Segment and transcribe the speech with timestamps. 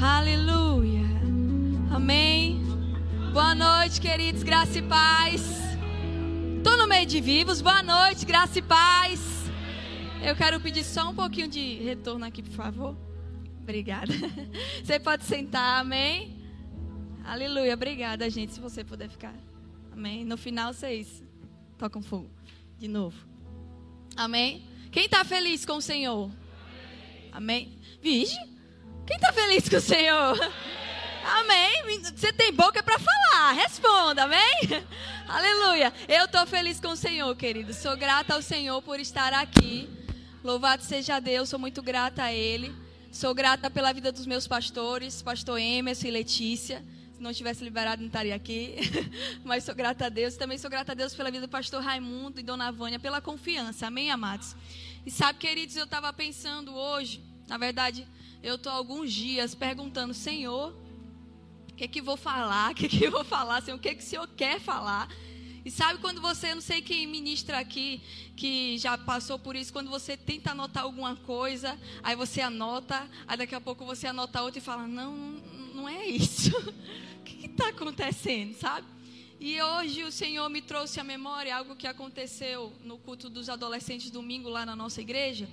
[0.00, 1.04] Aleluia.
[1.94, 2.60] Amém.
[3.32, 5.40] Boa noite, queridos, graça e paz.
[6.56, 7.62] Estou no meio de vivos.
[7.62, 9.44] Boa noite, graça e paz.
[10.20, 12.96] Eu quero pedir só um pouquinho de retorno aqui, por favor.
[13.62, 14.12] Obrigada.
[14.82, 16.42] Você pode sentar, amém?
[17.24, 17.74] Aleluia.
[17.74, 19.34] Obrigada, gente, se você puder ficar.
[19.92, 20.24] Amém.
[20.24, 21.22] No final, vocês
[21.78, 22.28] tocam fogo
[22.78, 23.16] de novo.
[24.16, 24.62] Amém.
[24.90, 26.30] Quem está feliz com o Senhor?
[27.32, 27.78] Amém.
[28.02, 28.36] Vige.
[29.06, 30.52] Quem está feliz com o Senhor?
[31.24, 32.00] Amém.
[32.14, 33.52] Você tem boca para falar.
[33.52, 34.82] Responda, amém?
[35.28, 35.92] Aleluia.
[36.08, 37.74] Eu estou feliz com o Senhor, querido.
[37.74, 39.90] Sou grata ao Senhor por estar aqui.
[40.42, 41.50] Louvado seja Deus.
[41.50, 42.74] Sou muito grata a Ele.
[43.12, 46.82] Sou grata pela vida dos meus pastores, pastor Emerson e Letícia.
[47.12, 48.74] Se não tivesse liberado, não estaria aqui.
[49.44, 50.36] Mas sou grata a Deus.
[50.36, 53.86] Também sou grata a Deus pela vida do pastor Raimundo e dona Vânia, pela confiança.
[53.86, 54.56] Amém, amados?
[55.04, 58.08] E sabe, queridos, eu estava pensando hoje, na verdade,
[58.44, 60.76] eu estou alguns dias perguntando, Senhor,
[61.70, 62.72] o que é que vou falar?
[62.72, 63.62] O que é que vou falar?
[63.62, 65.08] Senhor, o que é que o Senhor quer falar?
[65.64, 68.02] E sabe quando você, não sei quem ministra aqui,
[68.36, 73.38] que já passou por isso, quando você tenta anotar alguma coisa, aí você anota, aí
[73.38, 75.16] daqui a pouco você anota outra e fala, não,
[75.74, 76.50] não é isso.
[77.18, 78.86] o que está acontecendo, sabe?
[79.40, 84.10] E hoje o Senhor me trouxe à memória algo que aconteceu no culto dos adolescentes
[84.10, 85.48] domingo lá na nossa igreja.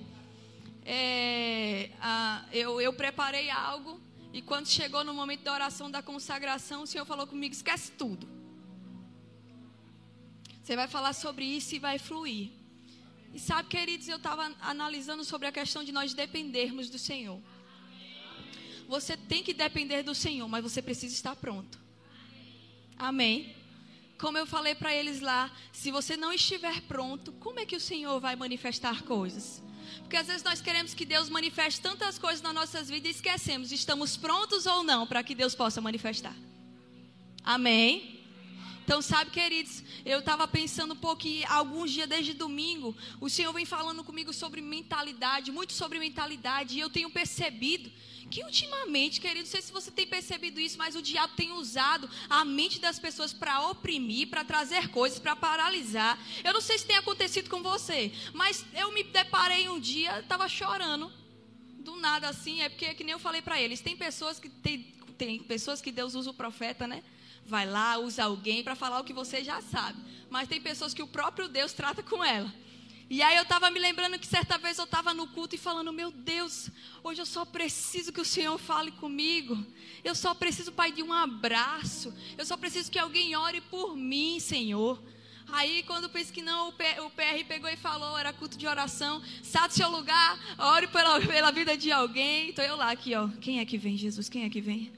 [0.84, 4.00] É, a, eu, eu preparei algo
[4.32, 8.28] e quando chegou no momento da oração da consagração, o Senhor falou comigo: esquece tudo.
[10.62, 12.50] Você vai falar sobre isso e vai fluir.
[13.34, 17.40] E sabe, queridos, eu estava analisando sobre a questão de nós dependermos do Senhor.
[18.88, 21.78] Você tem que depender do Senhor, mas você precisa estar pronto.
[22.96, 23.56] Amém.
[24.18, 27.80] Como eu falei para eles lá, se você não estiver pronto, como é que o
[27.80, 29.62] Senhor vai manifestar coisas?
[30.00, 33.72] Porque às vezes nós queremos que Deus manifeste tantas coisas nas nossas vidas e esquecemos,
[33.72, 36.34] estamos prontos ou não para que Deus possa manifestar.
[37.44, 38.11] Amém.
[38.84, 43.52] Então, sabe, queridos, eu estava pensando um pouco que alguns dias desde domingo, o Senhor
[43.52, 47.90] vem falando comigo sobre mentalidade, muito sobre mentalidade, e eu tenho percebido
[48.28, 52.10] que ultimamente, querido, não sei se você tem percebido isso, mas o diabo tem usado
[52.28, 56.18] a mente das pessoas para oprimir, para trazer coisas, para paralisar.
[56.42, 60.48] Eu não sei se tem acontecido com você, mas eu me deparei um dia, estava
[60.48, 61.12] chorando,
[61.78, 64.48] do nada assim, é porque é que nem eu falei para eles, tem pessoas que
[64.48, 67.02] tem, tem pessoas que Deus usa o profeta, né?
[67.46, 69.98] Vai lá, usa alguém para falar o que você já sabe.
[70.30, 72.52] Mas tem pessoas que o próprio Deus trata com ela.
[73.10, 75.92] E aí eu estava me lembrando que certa vez eu estava no culto e falando,
[75.92, 76.70] meu Deus,
[77.04, 79.62] hoje eu só preciso que o Senhor fale comigo.
[80.02, 82.14] Eu só preciso, Pai, de um abraço.
[82.38, 84.98] Eu só preciso que alguém ore por mim, Senhor.
[85.48, 89.22] Aí, quando penso que não, o PR pegou e falou, era culto de oração.
[89.42, 92.48] Sai do seu lugar, ore pela, pela vida de alguém.
[92.48, 93.28] Estou eu lá aqui, ó.
[93.42, 94.30] Quem é que vem, Jesus?
[94.30, 94.90] Quem é que vem?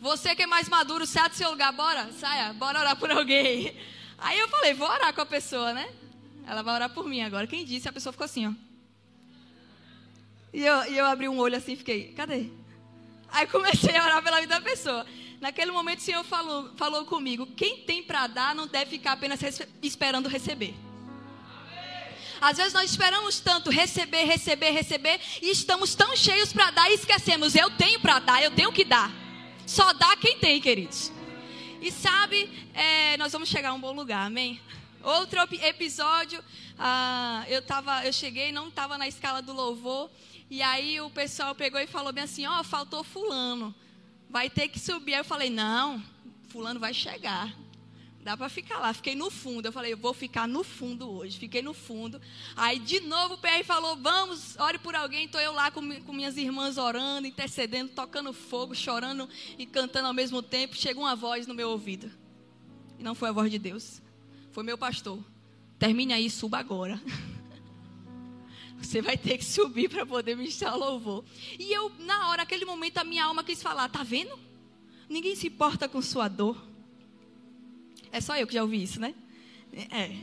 [0.00, 3.76] Você que é mais maduro, sai do seu lugar, bora, saia, bora orar por alguém.
[4.18, 5.88] Aí eu falei, vou orar com a pessoa, né?
[6.46, 7.46] Ela vai orar por mim agora.
[7.46, 7.88] Quem disse?
[7.88, 8.52] A pessoa ficou assim, ó.
[10.52, 12.48] E eu, e eu abri um olho assim e fiquei, cadê?
[13.30, 15.04] Aí comecei a orar pela vida da pessoa.
[15.40, 19.40] Naquele momento o Senhor falou, falou comigo: quem tem para dar não deve ficar apenas
[19.82, 20.74] esperando receber.
[22.40, 26.94] Às vezes nós esperamos tanto receber, receber, receber e estamos tão cheios para dar e
[26.94, 29.27] esquecemos: eu tenho para dar, eu tenho que dar.
[29.68, 31.12] Só dá quem tem, queridos.
[31.78, 34.58] E sabe, é, nós vamos chegar a um bom lugar, amém?
[35.02, 36.42] Outro episódio,
[36.78, 40.10] ah, eu, tava, eu cheguei, não estava na escala do louvor,
[40.48, 43.74] e aí o pessoal pegou e falou bem assim: Ó, oh, faltou Fulano,
[44.30, 45.12] vai ter que subir.
[45.12, 46.02] Aí eu falei: Não,
[46.48, 47.54] Fulano vai chegar.
[48.28, 48.92] Dá para ficar lá.
[48.92, 49.64] Fiquei no fundo.
[49.64, 51.38] Eu falei, eu vou ficar no fundo hoje.
[51.38, 52.20] Fiquei no fundo.
[52.54, 55.24] Aí de novo o PR falou: Vamos, ore por alguém.
[55.24, 60.12] Estou eu lá com, com minhas irmãs orando, intercedendo, tocando fogo, chorando e cantando ao
[60.12, 60.76] mesmo tempo.
[60.76, 62.12] Chegou uma voz no meu ouvido.
[62.98, 64.02] E não foi a voz de Deus.
[64.50, 65.18] Foi meu pastor.
[65.78, 67.00] Termine aí, suba agora.
[68.76, 71.24] Você vai ter que subir para poder me o louvor.
[71.58, 74.38] E eu, na hora, aquele momento, a minha alma quis falar: Tá vendo?
[75.08, 76.67] Ninguém se importa com sua dor.
[78.12, 79.14] É só eu que já ouvi isso, né?
[79.72, 80.16] É.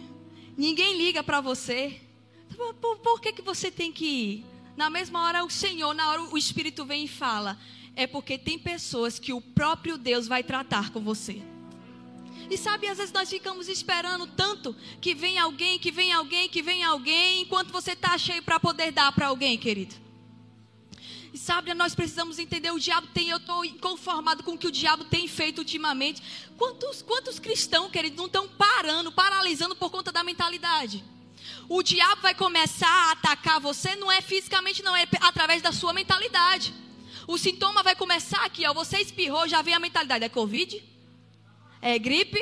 [0.58, 2.00] Ninguém liga para você.
[2.80, 4.46] Por, por, que, que você tem que ir?
[4.78, 7.58] Na mesma hora o Senhor, na hora o Espírito vem e fala.
[7.96, 11.42] É porque tem pessoas que o próprio Deus vai tratar com você.
[12.50, 16.62] E sabe, às vezes nós ficamos esperando tanto que vem alguém, que vem alguém, que
[16.62, 20.05] vem alguém, enquanto você está cheio para poder dar para alguém, querido.
[21.46, 25.04] Sabe, nós precisamos entender, o diabo tem, eu estou inconformado com o que o diabo
[25.04, 26.20] tem feito ultimamente.
[26.58, 31.06] Quantos, quantos cristãos, queridos, não estão parando, paralisando por conta da mentalidade?
[31.70, 35.94] O diabo vai começar a atacar você, não é fisicamente, não, é através da sua
[35.94, 36.74] mentalidade.
[37.28, 38.74] O sintoma vai começar aqui, ó.
[38.74, 40.26] Você espirrou, já vem a mentalidade.
[40.26, 40.84] É Covid?
[41.80, 42.42] É gripe?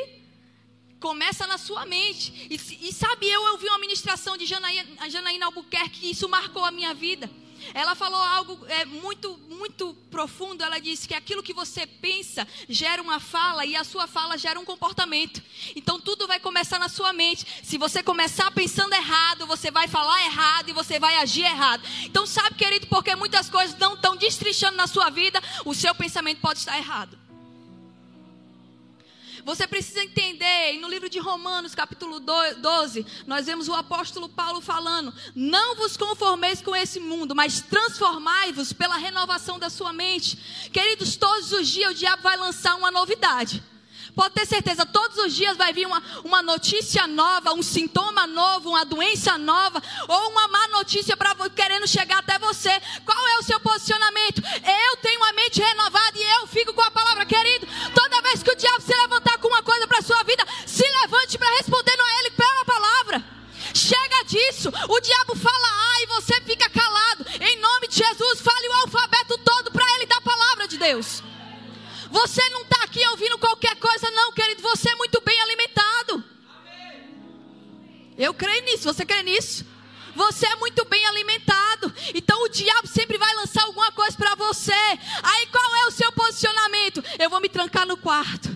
[1.01, 2.47] Começa na sua mente.
[2.49, 6.71] E, e sabe, eu ouvi uma ministração de Janaína, Janaína Albuquerque e isso marcou a
[6.71, 7.29] minha vida.
[7.73, 10.63] Ela falou algo é, muito, muito profundo.
[10.63, 14.59] Ela disse que aquilo que você pensa gera uma fala e a sua fala gera
[14.59, 15.41] um comportamento.
[15.75, 17.45] Então tudo vai começar na sua mente.
[17.63, 21.83] Se você começar pensando errado, você vai falar errado e você vai agir errado.
[22.03, 26.39] Então sabe, querido, porque muitas coisas não estão destrinchando na sua vida, o seu pensamento
[26.39, 27.22] pode estar errado.
[29.45, 34.61] Você precisa entender, e no livro de Romanos, capítulo 12, nós vemos o apóstolo Paulo
[34.61, 40.69] falando: Não vos conformeis com esse mundo, mas transformai-vos pela renovação da sua mente.
[40.71, 43.61] Queridos, todos os dias o diabo vai lançar uma novidade.
[44.15, 48.69] Pode ter certeza, todos os dias vai vir uma, uma notícia nova, um sintoma novo,
[48.69, 52.69] uma doença nova, ou uma má notícia para querendo chegar até você.
[53.03, 54.41] Qual é o seu posicionamento?
[54.41, 57.67] Eu tenho uma mente renovada e eu fico com a palavra, querido.
[57.93, 61.37] Toda vez que o diabo se levantar com uma coisa para sua vida, se levante
[61.37, 63.23] para responder a ele pela palavra.
[63.73, 64.69] Chega disso.
[64.89, 67.25] O diabo fala A e você fica calado.
[67.41, 71.23] Em nome de Jesus, fale o alfabeto todo para ele da palavra de Deus.
[72.13, 74.61] Você não está aqui ouvindo qualquer coisa, não, querido.
[74.61, 76.23] Você é muito bem alimentado.
[78.15, 78.83] Eu creio nisso.
[78.83, 79.65] Você crê nisso?
[80.15, 81.91] Você é muito bem alimentado.
[82.13, 84.71] Então o diabo sempre vai lançar alguma coisa para você.
[85.23, 87.03] Aí qual é o seu posicionamento?
[87.17, 88.55] Eu vou me trancar no quarto.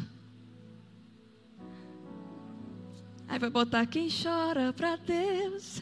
[3.27, 5.81] Aí vai botar quem chora para Deus.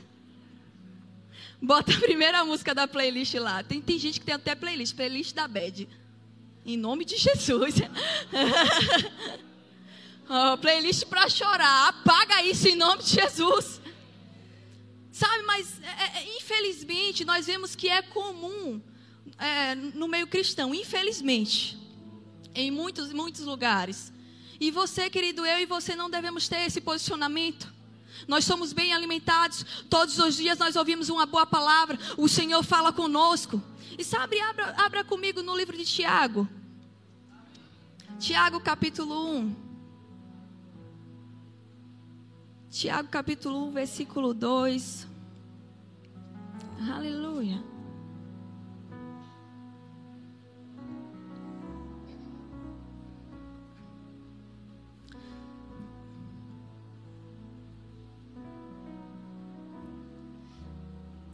[1.61, 3.61] Bota a primeira música da playlist lá.
[3.63, 5.89] Tem, tem gente que tem até playlist, playlist da Bad.
[6.65, 7.75] Em nome de Jesus.
[10.27, 11.89] oh, playlist para chorar.
[11.89, 13.79] Apaga isso em nome de Jesus.
[15.11, 18.81] Sabe, mas é, é, infelizmente nós vemos que é comum
[19.37, 21.77] é, no meio cristão, infelizmente,
[22.53, 24.11] em muitos, muitos lugares.
[24.59, 27.73] E você, querido, eu e você não devemos ter esse posicionamento.
[28.27, 32.91] Nós somos bem alimentados, todos os dias nós ouvimos uma boa palavra, o Senhor fala
[32.91, 33.61] conosco.
[33.97, 36.47] E sabe, abra, abra comigo no livro de Tiago.
[38.19, 39.55] Tiago capítulo 1.
[42.69, 45.07] Tiago capítulo 1, versículo 2.
[46.93, 47.74] Aleluia.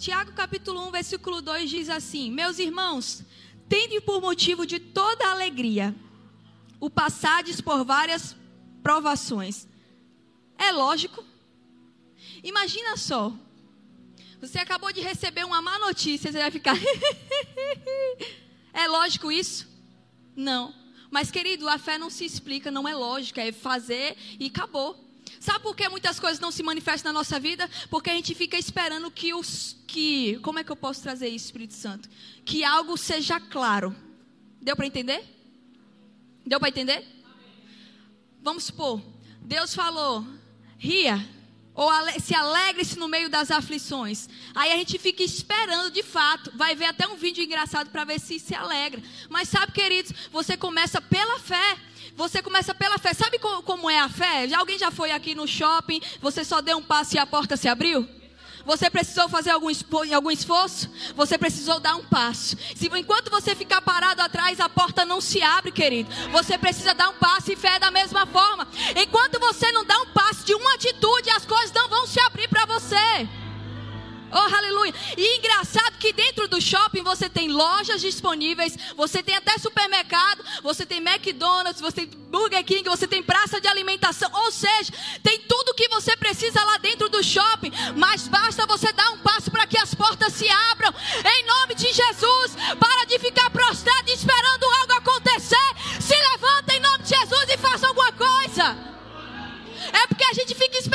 [0.01, 3.23] Tiago capítulo 1, versículo 2 diz assim: Meus irmãos,
[3.69, 5.95] tende por motivo de toda alegria
[6.79, 8.35] o passades por várias
[8.81, 9.67] provações.
[10.57, 11.23] É lógico.
[12.43, 13.31] Imagina só.
[14.39, 16.75] Você acabou de receber uma má notícia, você vai ficar.
[18.73, 19.69] é lógico isso?
[20.35, 20.73] Não.
[21.11, 25.10] Mas, querido, a fé não se explica, não é lógica, é fazer e acabou.
[25.41, 27.67] Sabe por que muitas coisas não se manifestam na nossa vida?
[27.89, 31.45] Porque a gente fica esperando que os que, como é que eu posso trazer isso,
[31.45, 32.07] Espírito Santo?
[32.45, 33.95] Que algo seja claro.
[34.61, 35.25] Deu para entender?
[36.45, 37.03] Deu para entender?
[38.43, 39.01] Vamos supor,
[39.41, 40.23] Deus falou:
[40.77, 41.27] "Ria"
[41.73, 41.89] ou
[42.19, 44.29] se alegre-se no meio das aflições.
[44.53, 46.51] Aí a gente fica esperando de fato.
[46.55, 49.01] Vai ver até um vídeo engraçado para ver se se alegra.
[49.27, 51.77] Mas sabe, queridos, você começa pela fé.
[52.21, 53.15] Você começa pela fé.
[53.15, 54.47] Sabe como é a fé?
[54.53, 57.67] Alguém já foi aqui no shopping, você só deu um passo e a porta se
[57.67, 58.07] abriu?
[58.63, 59.71] Você precisou fazer algum,
[60.13, 60.87] algum esforço?
[61.15, 62.55] Você precisou dar um passo.
[62.75, 66.11] Se enquanto você ficar parado atrás, a porta não se abre, querido.
[66.31, 68.67] Você precisa dar um passo e fé da mesma forma.
[68.95, 72.47] Enquanto você não dá um passo de uma atitude, as coisas não vão se abrir
[72.47, 73.40] para você.
[74.31, 74.93] Oh, aleluia.
[75.17, 80.85] E engraçado que dentro do shopping você tem lojas disponíveis, você tem até supermercado, você
[80.85, 84.29] tem McDonald's, você tem Burger King, você tem praça de alimentação.
[84.33, 89.09] Ou seja, tem tudo que você precisa lá dentro do shopping, mas basta você dar
[89.11, 90.93] um passo para que as portas se abram.
[91.25, 95.57] Em nome de Jesus, para de ficar prostrado esperando algo acontecer.
[95.99, 98.91] Se levanta em nome de Jesus e faça alguma coisa.
[99.93, 100.90] É porque a gente fica esperando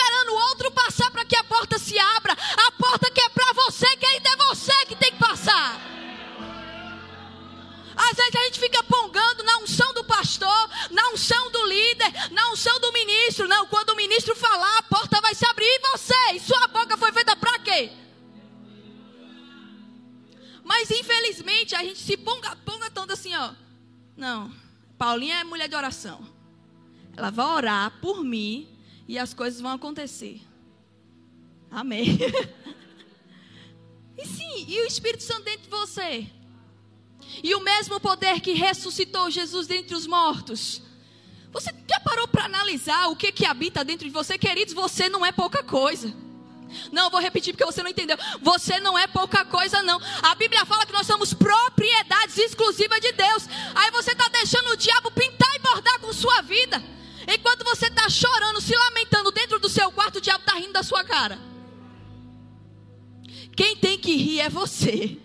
[8.56, 13.46] gente fica pongando na unção do pastor, na unção do líder, na unção do ministro.
[13.46, 16.32] Não, quando o ministro falar, a porta vai se abrir e você.
[16.34, 17.92] E sua boca foi feita para quê?
[20.64, 23.52] Mas infelizmente a gente se ponga, ponga tanto assim, ó.
[24.16, 24.52] Não,
[24.98, 26.26] Paulinha é mulher de oração.
[27.16, 28.68] Ela vai orar por mim
[29.06, 30.40] e as coisas vão acontecer.
[31.70, 32.18] Amém.
[34.18, 36.26] e sim, e o Espírito Santo dentro de você?
[37.42, 40.82] E o mesmo poder que ressuscitou Jesus dentre os mortos.
[41.52, 44.36] Você já parou para analisar o que, que habita dentro de você?
[44.36, 46.14] Queridos, você não é pouca coisa.
[46.92, 48.16] Não, vou repetir porque você não entendeu.
[48.42, 50.00] Você não é pouca coisa, não.
[50.22, 53.48] A Bíblia fala que nós somos propriedades exclusivas de Deus.
[53.74, 56.82] Aí você está deixando o diabo pintar e bordar com sua vida.
[57.28, 60.82] Enquanto você está chorando, se lamentando dentro do seu quarto, o diabo está rindo da
[60.82, 61.38] sua cara.
[63.56, 65.18] Quem tem que rir é você.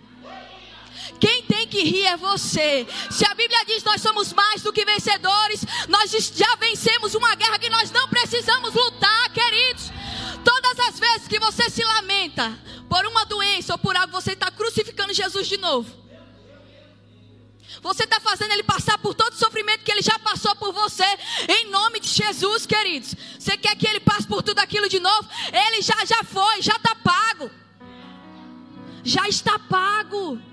[1.22, 2.88] Quem tem que rir é você.
[3.12, 7.60] Se a Bíblia diz nós somos mais do que vencedores, nós já vencemos uma guerra
[7.60, 9.92] que nós não precisamos lutar, queridos.
[10.44, 12.58] Todas as vezes que você se lamenta
[12.90, 16.02] por uma doença ou por algo, você está crucificando Jesus de novo.
[17.84, 21.06] Você está fazendo ele passar por todo o sofrimento que ele já passou por você.
[21.48, 23.16] Em nome de Jesus, queridos.
[23.38, 25.30] Você quer que ele passe por tudo aquilo de novo?
[25.54, 27.52] Ele já, já foi, já está pago.
[29.04, 30.51] Já está pago.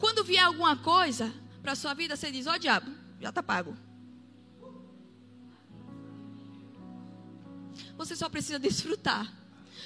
[0.00, 2.90] Quando vier alguma coisa para a sua vida, você diz: Ó oh, diabo,
[3.20, 3.76] já está pago.
[7.98, 9.30] Você só precisa desfrutar.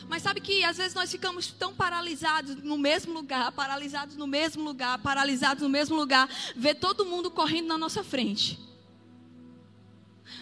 [0.08, 4.62] Mas sabe que às vezes nós ficamos tão paralisados no mesmo lugar, paralisados no mesmo
[4.62, 8.58] lugar, paralisados no mesmo lugar, ver todo mundo correndo na nossa frente.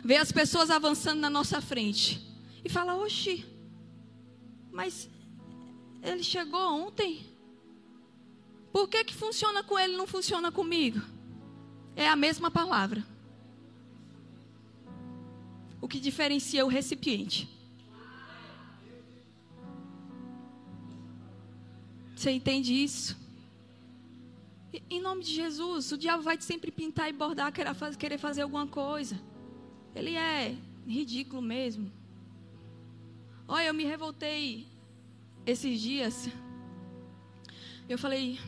[0.05, 2.21] Ver as pessoas avançando na nossa frente.
[2.63, 3.47] E fala, oxi,
[4.71, 5.09] mas
[6.03, 7.32] ele chegou ontem.
[8.73, 11.01] Por que, que funciona com ele e não funciona comigo?
[11.95, 13.05] É a mesma palavra.
[15.81, 17.49] O que diferencia o recipiente.
[22.17, 23.21] Você entende isso?
[24.89, 27.53] Em nome de Jesus, o diabo vai sempre pintar e bordar,
[27.99, 29.21] querer fazer alguma coisa.
[29.95, 31.93] Ele é ridículo mesmo.
[33.47, 34.67] Olha, eu me revoltei
[35.45, 36.29] esses dias.
[37.89, 38.39] Eu falei,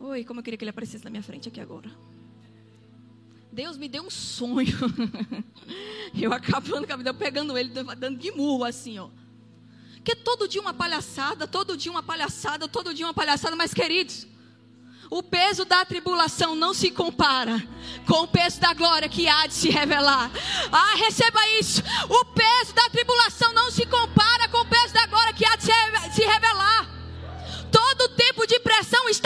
[0.00, 1.90] oi, como eu queria que ele aparecesse na minha frente aqui agora.
[3.52, 4.76] Deus me deu um sonho.
[6.14, 9.08] eu acabando com a vida, pegando ele, dando de murro assim, ó.
[9.94, 14.26] Porque todo dia uma palhaçada, todo dia uma palhaçada, todo dia uma palhaçada, mas queridos,
[15.10, 17.66] o peso da tribulação não se compara
[18.06, 20.30] com o peso da glória que há de se revelar.
[20.70, 21.82] Ah, receba isso.
[22.08, 25.64] O peso da tribulação não se compara com o peso da glória que há de
[25.64, 26.88] se revelar.
[27.70, 29.25] Todo tempo de pressão está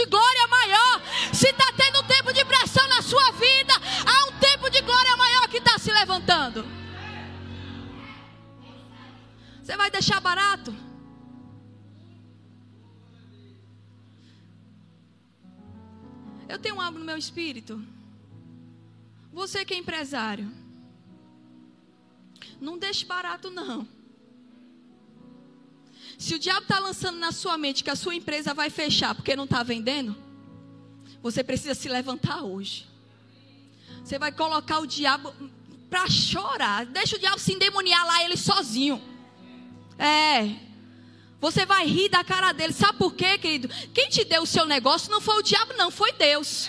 [0.00, 1.02] de glória maior.
[1.32, 3.74] Se está tendo um tempo de pressão na sua vida,
[4.06, 6.64] há um tempo de glória maior que está se levantando.
[9.62, 10.74] Você vai deixar barato?
[16.48, 17.84] Eu tenho algo no meu espírito.
[19.32, 20.50] Você que é empresário,
[22.60, 23.86] não deixe barato não.
[26.20, 29.34] Se o diabo está lançando na sua mente que a sua empresa vai fechar porque
[29.34, 30.14] não está vendendo,
[31.22, 32.86] você precisa se levantar hoje.
[34.04, 35.34] Você vai colocar o diabo
[35.88, 36.84] para chorar.
[36.84, 39.02] Deixa o diabo se endemoniar lá ele sozinho.
[39.98, 40.56] É.
[41.40, 42.74] Você vai rir da cara dele.
[42.74, 43.70] Sabe por quê, querido?
[43.94, 46.68] Quem te deu o seu negócio não foi o diabo, não, foi Deus.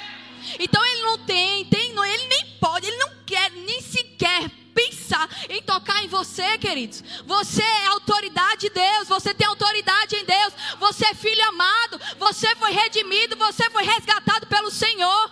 [0.59, 5.29] Então ele não tem, tem não, ele nem pode, ele não quer nem sequer pensar
[5.49, 7.03] em tocar em você, queridos.
[7.25, 12.55] Você é autoridade de Deus, você tem autoridade em Deus, você é filho amado, você
[12.55, 15.31] foi redimido, você foi resgatado pelo Senhor.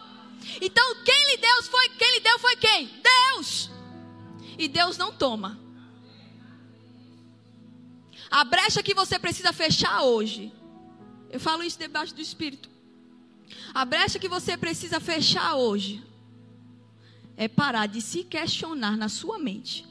[0.62, 3.02] Então quem lhe deu foi quem lhe deu foi quem?
[3.04, 3.70] Deus.
[4.58, 5.60] E Deus não toma
[8.30, 10.54] a brecha que você precisa fechar hoje.
[11.32, 12.70] Eu falo isso debaixo do Espírito.
[13.74, 16.04] A brecha que você precisa fechar hoje
[17.40, 19.88] é parar de se questionar na sua mente.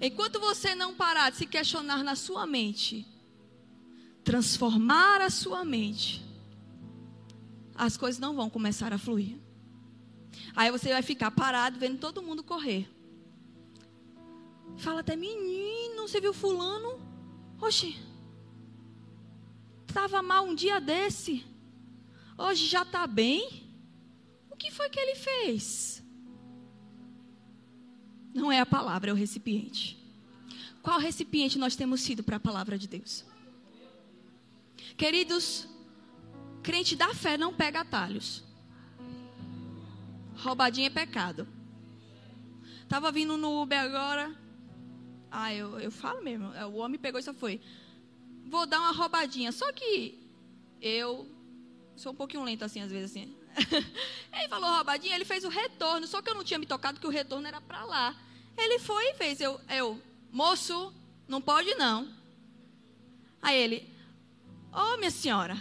[0.00, 3.06] Enquanto você não parar de se questionar na sua mente,
[4.24, 6.24] transformar a sua mente,
[7.74, 9.36] as coisas não vão começar a fluir.
[10.56, 12.90] Aí você vai ficar parado vendo todo mundo correr.
[14.78, 16.98] Fala até, menino, você viu fulano?
[17.60, 17.98] Oxe,
[19.86, 21.44] estava mal um dia desse.
[22.38, 23.69] Hoje já está bem?
[24.60, 26.04] Que foi que ele fez?
[28.34, 29.98] Não é a palavra, é o recipiente.
[30.82, 33.24] Qual recipiente nós temos sido para a palavra de Deus?
[34.98, 35.66] Queridos,
[36.62, 38.44] crente da fé não pega atalhos.
[40.36, 41.48] Roubadinha é pecado.
[42.82, 44.36] Estava vindo no Uber agora.
[45.30, 46.52] Ah, eu, eu falo mesmo.
[46.52, 47.62] É, o homem pegou e só foi.
[48.44, 49.52] Vou dar uma roubadinha.
[49.52, 50.20] Só que
[50.82, 51.26] eu
[51.96, 53.39] sou um pouquinho lento assim, às vezes assim.
[54.32, 56.06] ele falou roubadinha, ele fez o retorno.
[56.06, 58.14] Só que eu não tinha me tocado que o retorno era para lá.
[58.56, 59.40] Ele foi e fez.
[59.40, 60.92] Eu, eu, moço,
[61.26, 62.08] não pode não.
[63.42, 63.88] Aí ele,
[64.72, 65.56] ô oh, minha senhora,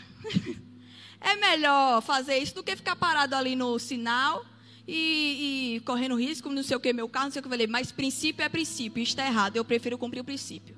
[1.21, 4.45] é melhor fazer isso do que ficar parado ali no sinal
[4.85, 7.51] e, e correndo risco, não sei o que, meu carro, não sei o que eu
[7.51, 10.75] falei, mas princípio é princípio, está errado, eu prefiro cumprir o princípio.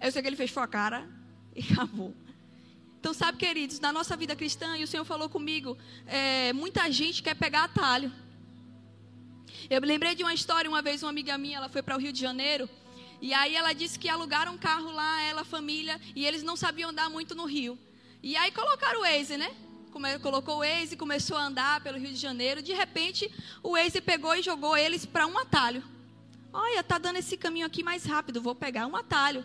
[0.00, 1.08] Eu sei que ele fechou a cara
[1.54, 2.14] e acabou.
[3.06, 7.22] Então, sabe, queridos, na nossa vida cristã, e o Senhor falou comigo, é, muita gente
[7.22, 8.12] quer pegar atalho.
[9.70, 12.00] Eu me lembrei de uma história, uma vez uma amiga minha, ela foi para o
[12.00, 12.68] Rio de Janeiro,
[13.22, 16.90] e aí ela disse que alugaram um carro lá, ela, família, e eles não sabiam
[16.90, 17.78] andar muito no Rio.
[18.20, 19.54] E aí colocaram o Waze, né?
[20.20, 22.60] colocou o Waze, começou a andar pelo Rio de Janeiro.
[22.60, 23.32] De repente,
[23.62, 25.80] o Waze pegou e jogou eles para um atalho.
[26.52, 29.44] Olha, tá dando esse caminho aqui mais rápido, vou pegar um atalho.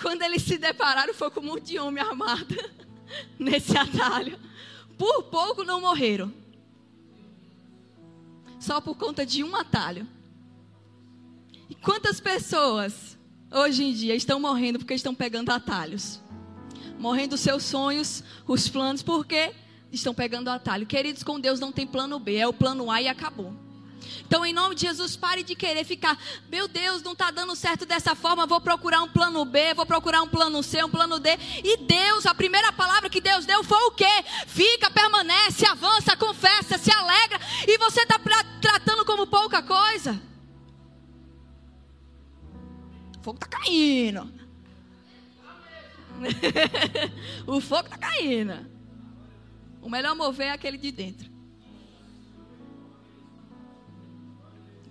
[0.00, 2.54] Quando eles se depararam, foi com um monte de homem armado
[3.38, 4.38] nesse atalho.
[4.98, 6.32] Por pouco não morreram.
[8.60, 10.06] Só por conta de um atalho.
[11.68, 13.18] E quantas pessoas
[13.50, 16.20] hoje em dia estão morrendo porque estão pegando atalhos?
[16.98, 19.54] Morrendo os seus sonhos, os planos, porque
[19.92, 20.86] estão pegando atalho.
[20.86, 23.65] Queridos, com Deus não tem plano B, é o plano A e acabou.
[24.26, 27.86] Então, em nome de Jesus, pare de querer ficar, meu Deus, não está dando certo
[27.86, 31.30] dessa forma, vou procurar um plano B, vou procurar um plano C, um plano D.
[31.62, 34.24] E Deus, a primeira palavra que Deus deu foi o quê?
[34.46, 38.18] Fica, permanece, avança, confessa, se alegra, e você está
[38.60, 40.20] tratando como pouca coisa.
[43.18, 44.32] O fogo está caindo.
[47.44, 48.70] o fogo está caindo.
[49.82, 51.35] O melhor mover é aquele de dentro.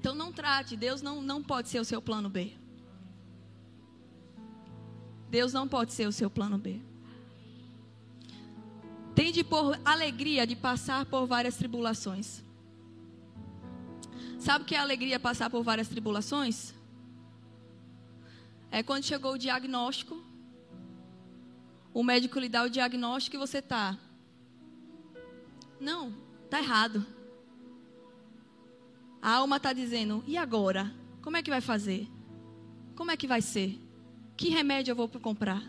[0.05, 2.53] Então não trate, Deus não, não pode ser o seu plano B.
[5.31, 6.79] Deus não pode ser o seu plano B.
[9.15, 12.43] Tende por alegria de passar por várias tribulações.
[14.37, 16.71] Sabe o que é alegria passar por várias tribulações?
[18.69, 20.23] É quando chegou o diagnóstico,
[21.91, 23.97] o médico lhe dá o diagnóstico e você tá.
[25.79, 26.13] Não,
[26.47, 27.03] tá errado.
[29.25, 30.93] A alma está dizendo: e agora?
[31.23, 32.07] Como é que vai fazer?
[32.95, 33.81] Como é que vai ser?
[34.37, 35.63] Que remédio eu vou comprar?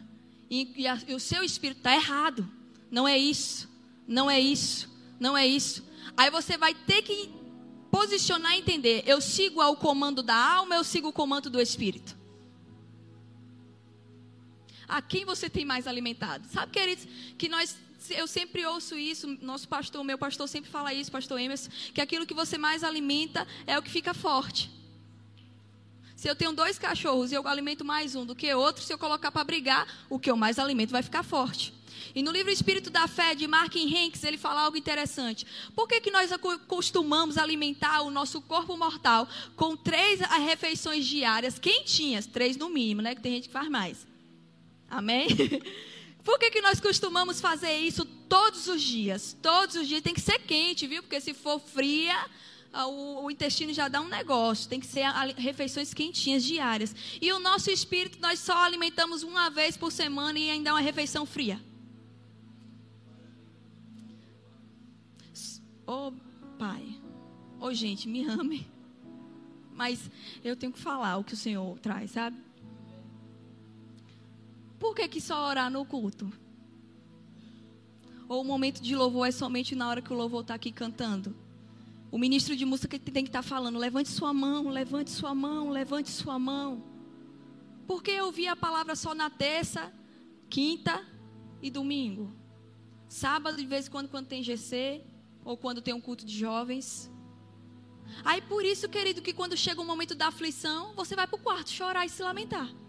[0.51, 2.47] E, e, a, e o seu espírito está errado.
[2.91, 3.67] Não é isso.
[4.07, 4.95] Não é isso.
[5.19, 5.83] Não é isso.
[6.15, 7.31] Aí você vai ter que
[7.91, 12.15] posicionar e entender: eu sigo ao comando da alma, eu sigo o comando do espírito.
[14.87, 16.47] A quem você tem mais alimentado?
[16.49, 17.75] Sabe, queridos, que nós
[18.11, 22.27] eu sempre ouço isso, nosso pastor, meu pastor sempre fala isso, pastor Emerson, que aquilo
[22.27, 24.71] que você mais alimenta é o que fica forte.
[26.15, 28.99] Se eu tenho dois cachorros e eu alimento mais um do que outro, se eu
[28.99, 31.75] colocar para brigar, o que eu mais alimento vai ficar forte.
[32.15, 35.47] E no livro Espírito da Fé, de Martin Hanks, ele fala algo interessante.
[35.75, 36.31] Por que, que nós
[36.67, 43.15] costumamos alimentar o nosso corpo mortal com três refeições diárias, quentinhas, três no mínimo, né?
[43.15, 44.07] Que tem gente que faz mais.
[44.89, 45.29] Amém?
[46.27, 49.37] Por que, que nós costumamos fazer isso todos os dias?
[49.41, 51.01] Todos os dias tem que ser quente, viu?
[51.01, 52.17] Porque se for fria,
[52.73, 54.69] ah, o, o, intestino já dá um negócio.
[54.69, 55.05] Tem que ser
[55.37, 56.97] refeições quentinhas diárias.
[57.23, 60.81] E o nosso espírito nós só alimentamos uma vez por semana e ainda é uma
[60.81, 61.63] refeição fria.
[65.87, 66.13] Ô oh,
[66.59, 66.83] Pai,
[67.61, 68.69] ô oh, gente, me ame.
[69.73, 70.11] Mas
[70.43, 72.46] eu tenho que falar o que o Senhor traz, sabe?
[74.87, 76.33] Por que, que só orar no culto?
[78.29, 81.37] Ou o momento de louvor é somente na hora que o louvor está aqui cantando?
[82.09, 85.71] O ministro de música tem que estar tá falando: levante sua mão, levante sua mão,
[85.71, 86.85] levante sua mão.
[87.85, 89.93] Por que ouvir a palavra só na terça,
[90.49, 91.05] quinta
[91.61, 92.33] e domingo?
[93.09, 95.03] Sábado, de vez em quando, quando tem GC,
[95.45, 97.11] ou quando tem um culto de jovens.
[98.25, 101.43] Aí por isso, querido, que quando chega o momento da aflição, você vai para o
[101.43, 102.86] quarto chorar e se lamentar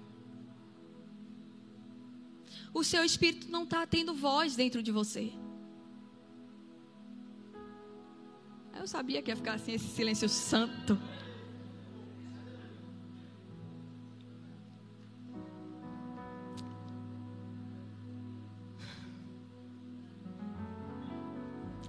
[2.73, 5.32] o seu espírito não está tendo voz dentro de você.
[8.75, 10.97] Eu sabia que ia ficar assim, esse silêncio santo.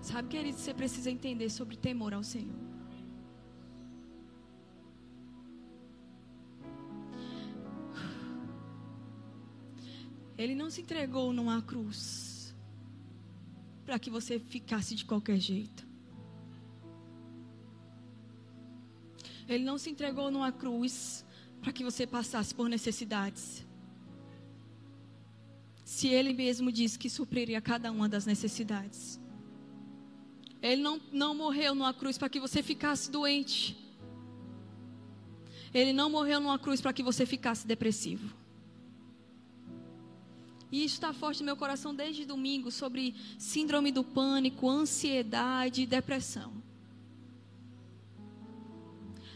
[0.01, 2.68] Sabe, querido, você precisa entender sobre temor ao Senhor.
[10.39, 12.55] Ele não se entregou numa cruz
[13.85, 15.87] para que você ficasse de qualquer jeito.
[19.49, 21.25] Ele não se entregou numa cruz
[21.61, 23.67] para que você passasse por necessidades.
[25.85, 29.19] Se ele mesmo disse que supriria cada uma das necessidades.
[30.63, 33.77] Ele não, não morreu numa cruz para que você ficasse doente.
[35.75, 38.37] Ele não morreu numa cruz para que você ficasse depressivo.
[40.71, 45.87] E isso está forte no meu coração desde domingo sobre síndrome do pânico, ansiedade e
[45.87, 46.53] depressão.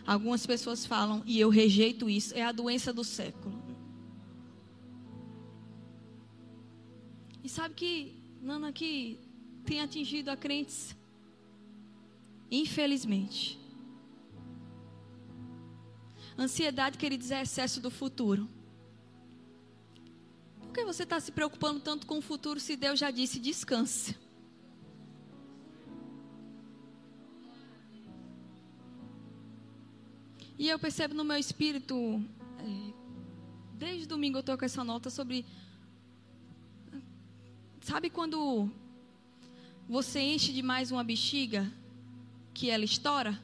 [0.07, 3.63] Algumas pessoas falam, e eu rejeito isso, é a doença do século.
[7.43, 9.19] E sabe que, Nana, que
[9.65, 10.95] tem atingido a crentes?
[12.51, 13.59] Infelizmente.
[16.37, 18.49] Ansiedade, queridos, é excesso do futuro.
[20.73, 24.17] Por que você está se preocupando tanto com o futuro se Deus já disse descanse?
[30.59, 32.25] E eu percebo no meu espírito,
[32.59, 32.95] é,
[33.75, 35.45] desde domingo eu estou com essa nota sobre.
[37.83, 38.71] Sabe quando
[39.87, 41.71] você enche demais uma bexiga
[42.55, 43.39] que ela estoura?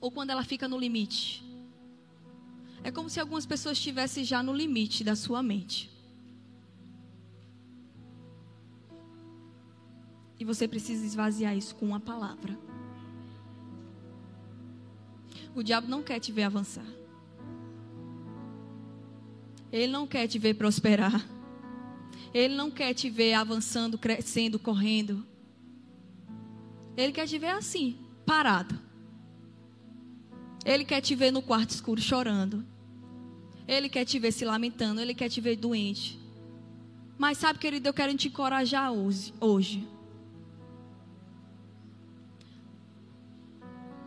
[0.00, 1.44] Ou quando ela fica no limite?
[2.86, 5.90] É como se algumas pessoas estivessem já no limite da sua mente.
[10.38, 12.56] E você precisa esvaziar isso com uma palavra.
[15.52, 16.86] O diabo não quer te ver avançar.
[19.72, 21.26] Ele não quer te ver prosperar.
[22.32, 25.26] Ele não quer te ver avançando, crescendo, correndo.
[26.96, 28.78] Ele quer te ver assim, parado.
[30.64, 32.75] Ele quer te ver no quarto escuro chorando.
[33.66, 35.00] Ele quer te ver se lamentando.
[35.00, 36.18] Ele quer te ver doente.
[37.18, 39.88] Mas sabe, querido, eu quero te encorajar hoje.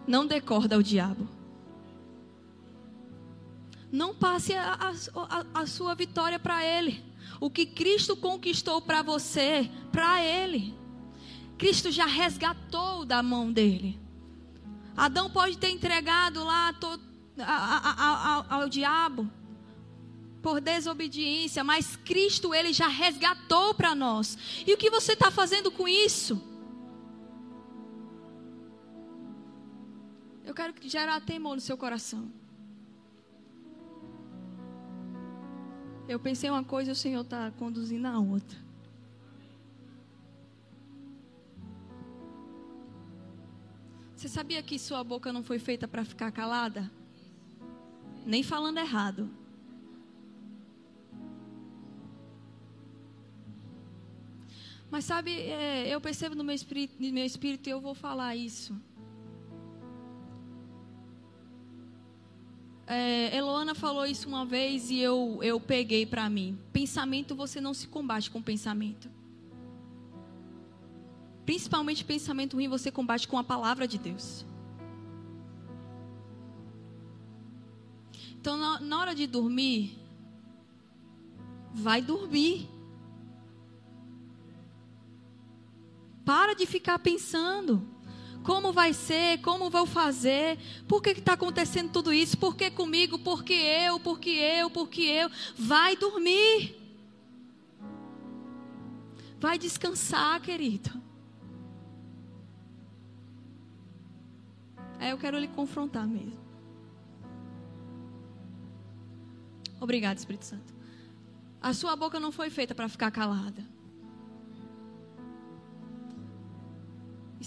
[0.08, 1.28] Não decorda o diabo.
[3.91, 7.04] Não passe a, a, a sua vitória para Ele.
[7.39, 10.74] O que Cristo conquistou para você, para Ele.
[11.58, 14.00] Cristo já resgatou da mão dele.
[14.95, 16.74] Adão pode ter entregado lá
[17.39, 19.30] a, ao diabo
[20.41, 24.38] por desobediência, mas Cristo ele já resgatou para nós.
[24.65, 26.41] E o que você está fazendo com isso?
[30.45, 32.32] Eu quero gerar temor no seu coração.
[36.08, 38.58] Eu pensei uma coisa e o Senhor está conduzindo a outra.
[44.15, 46.91] Você sabia que sua boca não foi feita para ficar calada?
[48.25, 49.30] Nem falando errado.
[54.91, 58.36] Mas sabe, é, eu percebo no meu espírito, no meu espírito e eu vou falar
[58.36, 58.75] isso.
[62.88, 66.58] É, Eloana falou isso uma vez e eu, eu peguei para mim.
[66.73, 69.08] Pensamento você não se combate com pensamento.
[71.45, 74.43] Principalmente pensamento ruim você combate com a palavra de Deus.
[78.41, 79.99] Então, na, na hora de dormir,
[81.73, 82.67] vai dormir.
[86.29, 87.83] Para de ficar pensando.
[88.43, 89.41] Como vai ser?
[89.41, 90.59] Como vou fazer?
[90.87, 92.37] Por que está acontecendo tudo isso?
[92.37, 93.17] Por que comigo?
[93.17, 93.99] Por que eu?
[93.99, 94.69] Por que eu?
[94.69, 95.27] Por que eu?
[95.57, 96.77] Vai dormir.
[99.39, 101.01] Vai descansar, querido.
[104.99, 106.39] É, eu quero lhe confrontar mesmo.
[109.81, 110.75] Obrigado, Espírito Santo.
[111.59, 113.78] A sua boca não foi feita para ficar calada.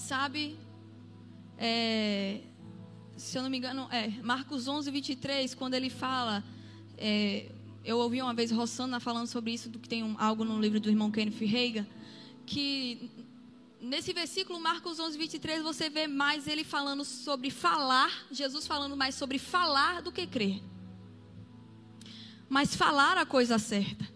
[0.03, 0.59] Sabe,
[1.57, 2.41] é,
[3.17, 6.43] se eu não me engano, é Marcos 11, 23, quando ele fala,
[6.99, 7.51] é,
[7.85, 10.81] eu ouvi uma vez Rossana falando sobre isso, do que tem um, algo no livro
[10.81, 11.87] do irmão Kenneth Reiga,
[12.45, 13.11] que
[13.81, 19.15] nesse versículo, Marcos 11, 23, você vê mais ele falando sobre falar, Jesus falando mais
[19.15, 20.61] sobre falar do que crer.
[22.49, 24.12] Mas falar a coisa certa.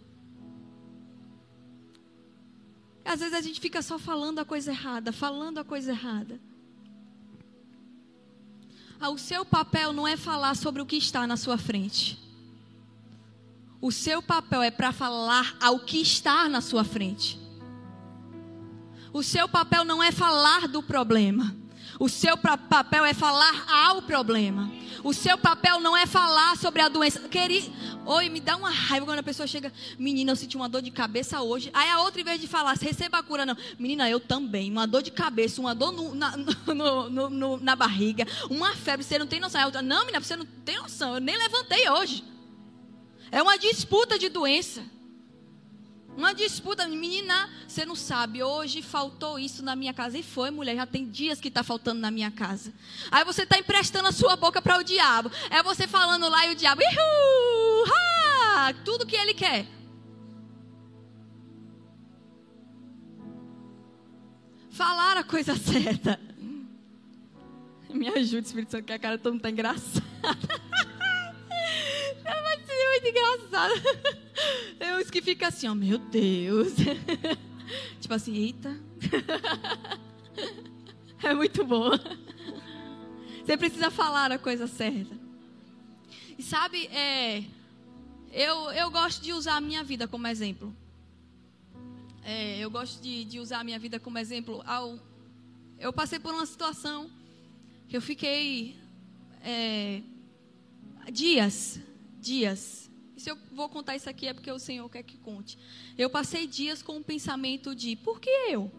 [3.07, 6.41] Às vezes a gente fica só falando a coisa errada, falando a coisa errada.
[9.01, 12.19] Ah, o seu papel não é falar sobre o que está na sua frente.
[13.81, 17.39] O seu papel é para falar ao que está na sua frente.
[19.13, 21.55] O seu papel não é falar do problema.
[21.99, 24.71] O seu papel é falar ao problema.
[25.03, 27.21] O seu papel não é falar sobre a doença.
[27.29, 27.73] Queri...
[28.05, 29.73] Oi, me dá uma raiva quando a pessoa chega.
[29.99, 31.71] Menina, eu senti uma dor de cabeça hoje.
[31.73, 33.57] Aí a outra, em vez de falar, receba a cura, não.
[33.79, 34.71] Menina, eu também.
[34.71, 39.05] Uma dor de cabeça, uma dor no, na, no, no, na barriga, uma febre.
[39.05, 39.65] Você não tem noção.
[39.65, 41.15] Outra, não, menina, você não tem noção.
[41.15, 42.25] Eu nem levantei hoje.
[43.31, 44.83] É uma disputa de doença.
[46.17, 50.17] Uma disputa, menina, você não sabe, hoje faltou isso na minha casa.
[50.17, 52.73] E foi, mulher, já tem dias que está faltando na minha casa.
[53.11, 55.31] Aí você está emprestando a sua boca para o diabo.
[55.51, 59.67] É você falando lá e o diabo, Ihu, ha, tudo que ele quer.
[64.71, 66.19] Falar a coisa certa.
[67.91, 70.07] Me ajude, Espírito Santo, que a cara toda está engraçada.
[72.25, 74.17] Vai ser muito engraçada.
[74.79, 76.75] Eu os que ficam assim, ó, meu Deus.
[78.01, 78.79] Tipo assim, eita.
[81.23, 81.91] É muito bom.
[83.45, 85.19] Você precisa falar a coisa certa.
[86.39, 87.43] E sabe, é,
[88.33, 90.75] eu, eu gosto de usar a minha vida como exemplo.
[92.23, 94.63] É, eu gosto de, de usar a minha vida como exemplo.
[94.67, 94.99] Ao,
[95.79, 97.11] eu passei por uma situação
[97.89, 98.77] que eu fiquei
[99.43, 100.03] é,
[101.11, 101.81] dias,
[102.21, 102.86] dias.
[103.17, 105.59] E se eu vou contar isso aqui é porque o Senhor quer que conte.
[105.97, 108.71] Eu passei dias com o pensamento de por que eu?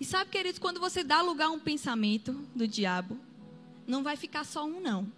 [0.00, 3.18] E sabe, queridos, quando você dá lugar a um pensamento do diabo,
[3.84, 5.12] não vai ficar só um, não.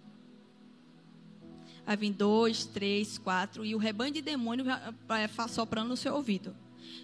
[1.85, 4.65] Vai vir dois, três, quatro, e o rebanho de demônio
[5.07, 6.55] vai soprando no seu ouvido.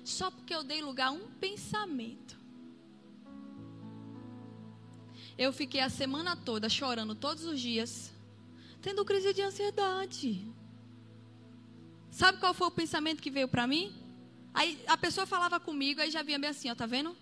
[0.04, 2.36] Só porque eu dei lugar a um pensamento.
[5.38, 8.12] Eu fiquei a semana toda chorando todos os dias,
[8.88, 10.48] tendo crise de ansiedade.
[12.10, 13.94] Sabe qual foi o pensamento que veio para mim?
[14.54, 17.14] Aí a pessoa falava comigo, aí já vinha bem assim, ó, tá vendo?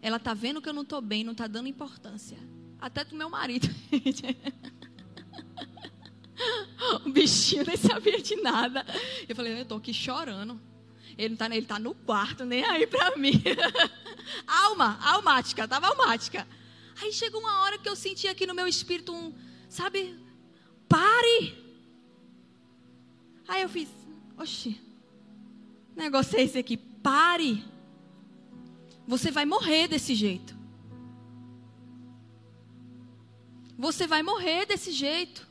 [0.00, 2.38] Ela tá vendo que eu não tô bem, não tá dando importância.
[2.80, 3.68] Até do meu marido.
[7.04, 8.82] o bichinho nem sabia de nada.
[9.28, 10.58] Eu falei, eu tô aqui chorando.
[11.18, 13.34] Ele tá, ele tá no quarto, nem aí pra mim.
[14.48, 16.48] Alma, almática, tava almática.
[17.02, 19.34] Aí chegou uma hora que eu senti aqui no meu espírito um,
[19.68, 20.18] sabe,
[20.90, 21.56] pare.
[23.46, 23.88] Aí eu fiz,
[24.36, 24.80] oxi,
[25.96, 27.64] negócio é esse aqui, pare.
[29.06, 30.58] Você vai morrer desse jeito.
[33.78, 35.48] Você vai morrer desse jeito.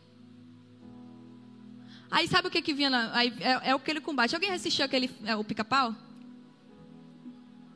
[2.12, 2.90] Aí sabe o que que vinha?
[2.90, 4.36] Na, aí, é, é aquele combate.
[4.36, 5.96] Alguém assistiu aquele é, o pica-pau?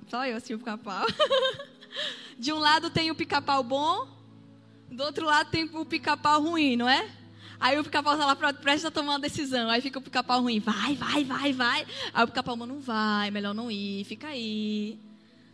[0.07, 1.05] Só eu assisti o pica-pau.
[2.37, 4.07] De um lado tem o pica-pau bom,
[4.89, 7.22] do outro lado tem o pica-pau ruim, não é?
[7.63, 9.69] Aí o pica-pau está lá prestes a tomar uma decisão.
[9.69, 11.87] Aí fica o pica-pau ruim, vai, vai, vai, vai.
[12.13, 14.99] Aí o pica-pau não vai, melhor não ir, fica aí.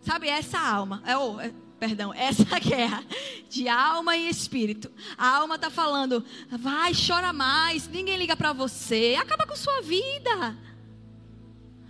[0.02, 3.04] Sabe, essa alma, é, oh, é, perdão, essa guerra
[3.48, 4.92] de alma e espírito.
[5.16, 10.58] A alma está falando, vai, chora mais, ninguém liga para você, acaba com sua vida.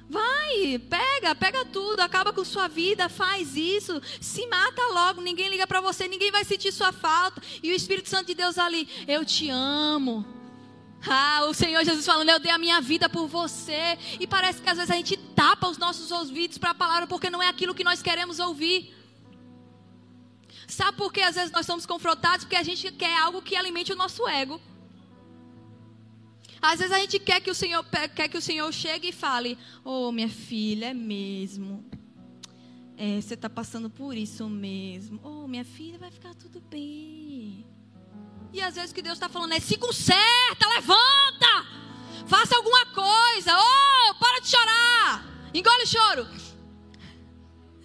[0.10, 5.68] Vai, pega, pega tudo, acaba com sua vida, faz isso, se mata logo, ninguém liga
[5.68, 7.40] para você, ninguém vai sentir sua falta.
[7.62, 10.26] E o Espírito Santo de Deus ali, eu te amo.
[11.08, 13.98] Ah, o Senhor Jesus falando, eu dei a minha vida por você.
[14.20, 17.30] E parece que às vezes a gente tapa os nossos ouvidos para a palavra porque
[17.30, 18.94] não é aquilo que nós queremos ouvir.
[20.68, 22.46] Sabe por que às vezes nós somos confrontados?
[22.46, 24.60] Porque a gente quer algo que alimente o nosso ego.
[26.62, 27.84] Às vezes a gente quer que o Senhor,
[28.16, 31.86] quer que o Senhor chegue e fale: Oh, minha filha, é mesmo.
[32.98, 35.22] É, você está passando por isso mesmo.
[35.24, 37.66] Oh, minha filha, vai ficar tudo bem.
[38.52, 41.66] E às vezes o que Deus está falando é: se conserta, levanta,
[42.28, 43.58] faça alguma coisa.
[43.58, 46.28] Oh, para de chorar, engole o choro.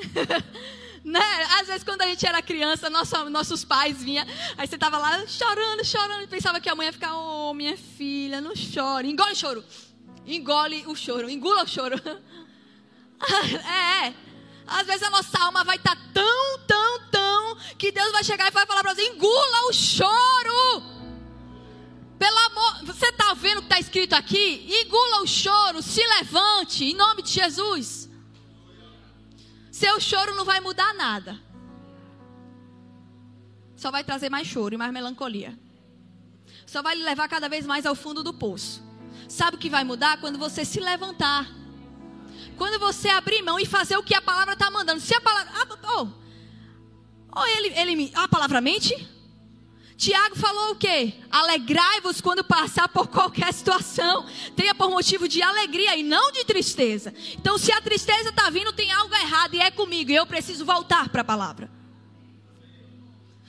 [1.04, 1.20] né?
[1.60, 5.26] Às vezes quando a gente era criança, nosso, nossos pais vinham, aí você estava lá
[5.26, 9.32] chorando, chorando, e pensava que a mãe ia ficar: oh, minha filha, não chore, engole
[9.32, 9.64] o choro,
[10.26, 11.96] engole o choro, engula o choro.
[13.22, 14.14] é, é.
[14.66, 18.48] Às vezes a nossa alma vai estar tá tão, tão, tão, que Deus vai chegar
[18.48, 20.94] e vai falar para você: engula o choro.
[22.18, 24.66] Pelo amor, você está vendo o que está escrito aqui?
[24.82, 28.03] Engula o choro, se levante, em nome de Jesus.
[29.80, 31.32] Seu choro não vai mudar nada.
[33.74, 35.58] Só vai trazer mais choro e mais melancolia.
[36.64, 38.82] Só vai lhe levar cada vez mais ao fundo do poço.
[39.28, 40.20] Sabe o que vai mudar?
[40.20, 41.44] Quando você se levantar
[42.56, 45.00] quando você abrir mão e fazer o que a palavra está mandando.
[45.00, 45.52] Se a palavra.
[45.54, 45.66] Ah,
[45.98, 46.08] oh,
[47.36, 48.94] oh, ele, ele, a palavra mente?
[49.96, 51.14] Tiago falou o quê?
[51.30, 54.26] Alegrai-vos quando passar por qualquer situação.
[54.56, 57.14] Tenha por motivo de alegria e não de tristeza.
[57.34, 60.10] Então, se a tristeza está vindo, tem algo errado e é comigo.
[60.10, 61.83] E eu preciso voltar para a palavra.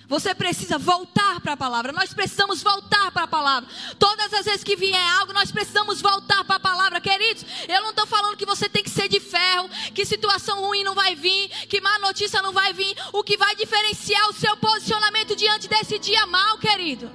[0.07, 1.91] Você precisa voltar para a palavra.
[1.91, 3.69] Nós precisamos voltar para a palavra.
[3.97, 7.45] Todas as vezes que vier algo, nós precisamos voltar para a palavra, queridos.
[7.67, 10.93] Eu não estou falando que você tem que ser de ferro, que situação ruim não
[10.93, 12.95] vai vir, que má notícia não vai vir.
[13.13, 17.11] O que vai diferenciar o seu posicionamento diante desse dia mal, querido.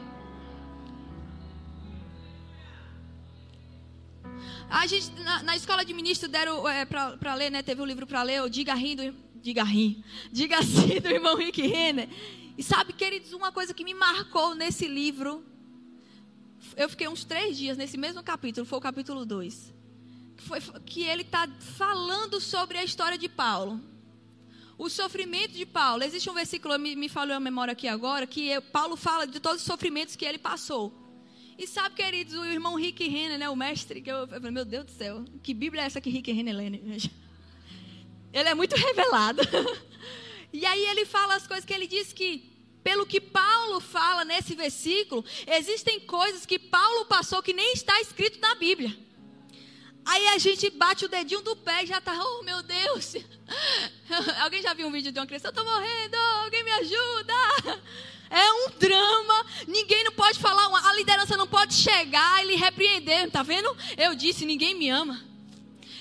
[4.69, 7.63] A gente, na, na escola de ministro, deram é, para ler, né?
[7.63, 9.03] Teve um livro para ler, o Diga Rindo,
[9.35, 12.09] Diga Rim, Diga Assim, do irmão Rick Renner.
[12.61, 15.43] E sabe, queridos, uma coisa que me marcou nesse livro,
[16.77, 19.73] eu fiquei uns três dias nesse mesmo capítulo, foi o capítulo 2,
[20.37, 23.81] que, foi, que ele está falando sobre a história de Paulo.
[24.77, 26.03] o sofrimento de Paulo.
[26.03, 29.41] Existe um versículo, me, me falou a memória aqui agora, que eu, Paulo fala de
[29.41, 30.93] todos os sofrimentos que ele passou.
[31.57, 34.67] E sabe, queridos, o irmão Rick Renner, né, o mestre, que eu, eu falei, meu
[34.67, 36.69] Deus do céu, que Bíblia é essa que Rick Renner lê?
[36.69, 36.79] Né?
[38.35, 39.41] Ele é muito revelado.
[40.53, 42.50] E aí ele fala as coisas que ele diz que,
[42.83, 48.41] pelo que Paulo fala nesse versículo, existem coisas que Paulo passou que nem está escrito
[48.41, 48.97] na Bíblia.
[50.05, 53.17] Aí a gente bate o dedinho do pé e já tá, oh meu Deus.
[54.43, 55.49] Alguém já viu um vídeo de uma criança?
[55.49, 57.35] Eu tô morrendo, alguém me ajuda.
[58.31, 63.29] É um drama, ninguém não pode falar, a liderança não pode chegar e lhe repreender,
[63.29, 63.77] tá vendo?
[63.97, 65.21] Eu disse, ninguém me ama.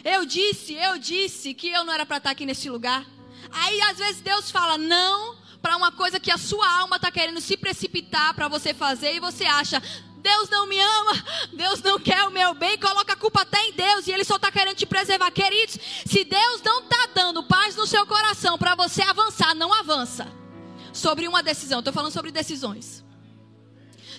[0.04, 3.04] Eu disse, eu disse que eu não era para estar aqui nesse lugar.
[3.52, 7.42] Aí às vezes Deus fala não para uma coisa que a sua alma está querendo
[7.42, 9.82] se precipitar para você fazer e você acha,
[10.18, 13.74] Deus não me ama, Deus não quer o meu bem, coloca a culpa até em
[13.74, 15.32] Deus e Ele só está querendo te preservar.
[15.32, 20.28] Queridos, se Deus não está dando paz no seu coração para você avançar, não avança.
[20.92, 23.06] Sobre uma decisão, estou falando sobre decisões.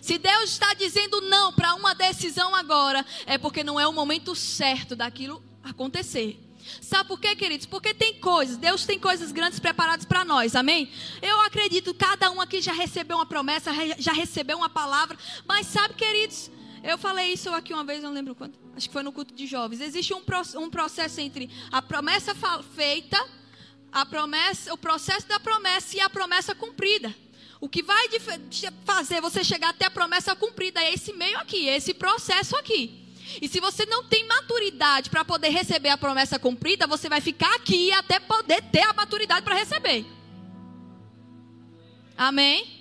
[0.00, 4.34] Se Deus está dizendo não para uma decisão agora, é porque não é o momento
[4.34, 6.49] certo daquilo acontecer.
[6.80, 7.66] Sabe por quê, queridos?
[7.66, 10.90] Porque tem coisas, Deus tem coisas grandes preparadas para nós, amém?
[11.20, 15.94] Eu acredito, cada um aqui já recebeu uma promessa, já recebeu uma palavra, mas sabe,
[15.94, 16.50] queridos,
[16.82, 19.46] eu falei isso aqui uma vez, não lembro quando, acho que foi no culto de
[19.46, 19.80] jovens.
[19.80, 20.22] Existe um,
[20.56, 22.34] um processo entre a promessa
[22.74, 23.22] feita,
[23.92, 27.14] a promessa, o processo da promessa e a promessa cumprida.
[27.60, 28.08] O que vai
[28.86, 32.99] fazer você chegar até a promessa cumprida é esse meio aqui, esse processo aqui.
[33.40, 37.54] E se você não tem maturidade para poder receber a promessa cumprida, você vai ficar
[37.54, 40.06] aqui até poder ter a maturidade para receber.
[42.16, 42.80] Amém?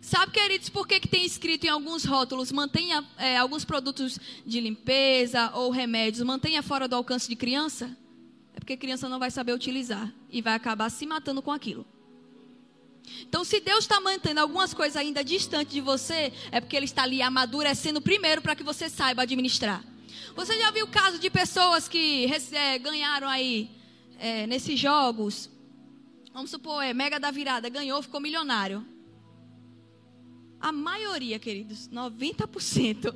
[0.00, 4.60] Sabe, queridos, por que, que tem escrito em alguns rótulos, mantenha é, alguns produtos de
[4.60, 7.96] limpeza ou remédios, mantenha fora do alcance de criança?
[8.52, 11.86] É porque criança não vai saber utilizar e vai acabar se matando com aquilo.
[13.20, 17.02] Então, se Deus está mantendo algumas coisas ainda distantes de você, é porque Ele está
[17.02, 19.84] ali amadurecendo primeiro para que você saiba administrar.
[20.34, 23.70] Você já viu o caso de pessoas que é, ganharam aí
[24.18, 25.50] é, nesses jogos?
[26.32, 28.86] Vamos supor, é Mega da Virada, ganhou, ficou milionário.
[30.58, 33.14] A maioria, queridos, 90%,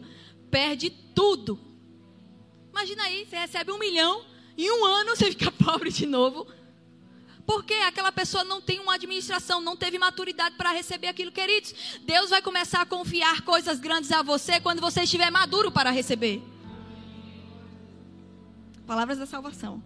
[0.51, 1.59] perde tudo.
[2.71, 4.23] Imagina aí, você recebe um milhão,
[4.59, 6.47] em um ano você fica pobre de novo.
[7.47, 11.73] Porque aquela pessoa não tem uma administração, não teve maturidade para receber aquilo, queridos.
[12.03, 16.43] Deus vai começar a confiar coisas grandes a você quando você estiver maduro para receber.
[18.85, 19.83] Palavras da salvação.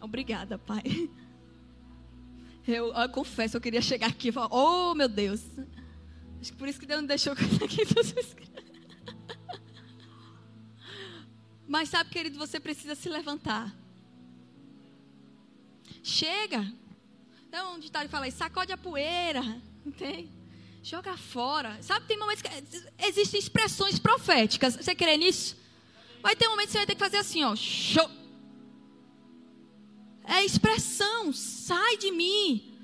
[0.00, 1.08] Obrigada, Pai.
[2.66, 5.40] Eu, eu, confesso, eu queria chegar aqui e falar, oh meu Deus.
[6.40, 7.82] Acho que por isso que Deus não deixou coisa aqui.
[11.66, 13.74] Mas sabe, querido, você precisa se levantar.
[16.08, 16.72] Chega.
[17.46, 19.42] Então, um ditado fala, sacode a poeira.
[19.84, 20.30] Entende?
[20.82, 21.78] Joga fora.
[21.82, 22.48] Sabe, tem momentos que
[23.06, 24.74] existem expressões proféticas.
[24.76, 25.54] Você crê nisso?
[26.22, 27.54] Vai ter um momento que você vai ter que fazer assim, ó.
[27.54, 28.10] Show.
[30.24, 31.30] É expressão.
[31.30, 32.77] Sai de mim.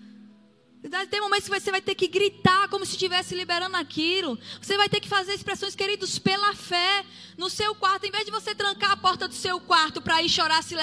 [1.10, 4.38] Tem momentos que você vai ter que gritar como se estivesse liberando aquilo.
[4.60, 7.06] Você vai ter que fazer expressões, queridos, pela fé.
[7.38, 10.28] No seu quarto, em vez de você trancar a porta do seu quarto para ir
[10.28, 10.76] chorar, se,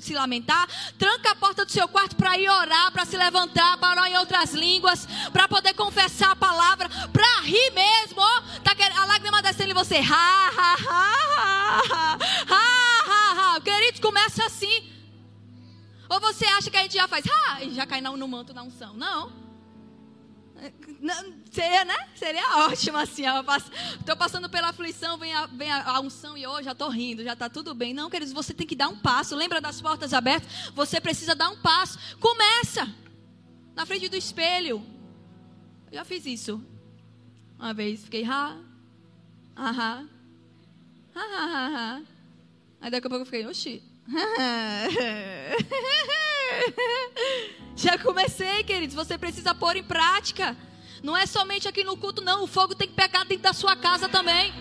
[0.00, 3.92] se lamentar, tranca a porta do seu quarto para ir orar, para se levantar, para
[3.92, 8.22] orar em outras línguas, para poder confessar a palavra, para rir mesmo.
[8.62, 9.96] Tá a lágrima descendo em você.
[9.96, 12.18] Ha, ha, ha, ha,
[12.50, 13.60] ha, ha, ha.
[13.62, 14.92] Queridos, começa assim.
[16.10, 18.62] Ou você acha que a gente já faz, ah, e já cai no manto da
[18.62, 18.94] unção.
[18.94, 19.45] Não.
[21.50, 22.08] Seria, né?
[22.14, 23.24] Seria ótimo assim.
[23.98, 27.34] Estou passando pela aflição, vem a, vem a, unção e hoje já estou rindo, já
[27.34, 27.94] está tudo bem.
[27.94, 29.36] Não, queridos, você tem que dar um passo.
[29.36, 30.50] Lembra das portas abertas?
[30.74, 31.98] Você precisa dar um passo.
[32.18, 32.92] Começa
[33.74, 34.84] na frente do espelho.
[35.90, 36.60] Eu já fiz isso.
[37.58, 38.58] Uma vez, fiquei ha,
[39.54, 40.04] ha, ha,
[41.14, 42.02] ha, ha, ha.
[42.80, 43.80] Aí daqui a pouco eu fiquei, oxi.
[47.76, 48.96] Já comecei, queridos.
[48.96, 50.56] Você precisa pôr em prática.
[51.02, 52.42] Não é somente aqui no culto, não.
[52.42, 54.52] O fogo tem que pegar dentro da sua casa também.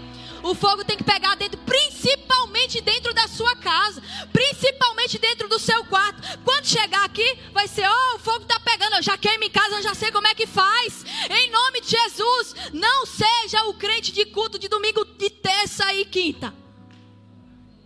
[0.43, 5.86] O fogo tem que pegar dentro, principalmente dentro da sua casa, principalmente dentro do seu
[5.86, 6.22] quarto.
[6.43, 8.97] Quando chegar aqui, vai ser: oh, o fogo está pegando.
[8.97, 11.05] Eu já queimo em casa, eu já sei como é que faz.
[11.30, 16.03] Em nome de Jesus, não seja o crente de culto de domingo, de terça e
[16.05, 16.53] quinta.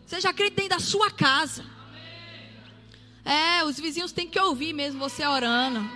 [0.07, 1.63] Seja crente dentro da sua casa.
[3.25, 5.89] É, os vizinhos têm que ouvir mesmo você orando.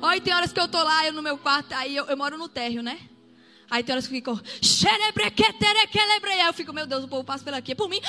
[0.00, 2.36] Olha, tem horas que eu tô lá, eu no meu quarto, aí eu, eu moro
[2.36, 2.98] no térreo, né?
[3.70, 4.38] Aí tem horas que ficam,
[6.28, 7.74] Aí eu fico, meu Deus, o povo passa por aqui.
[7.74, 8.00] Por mim,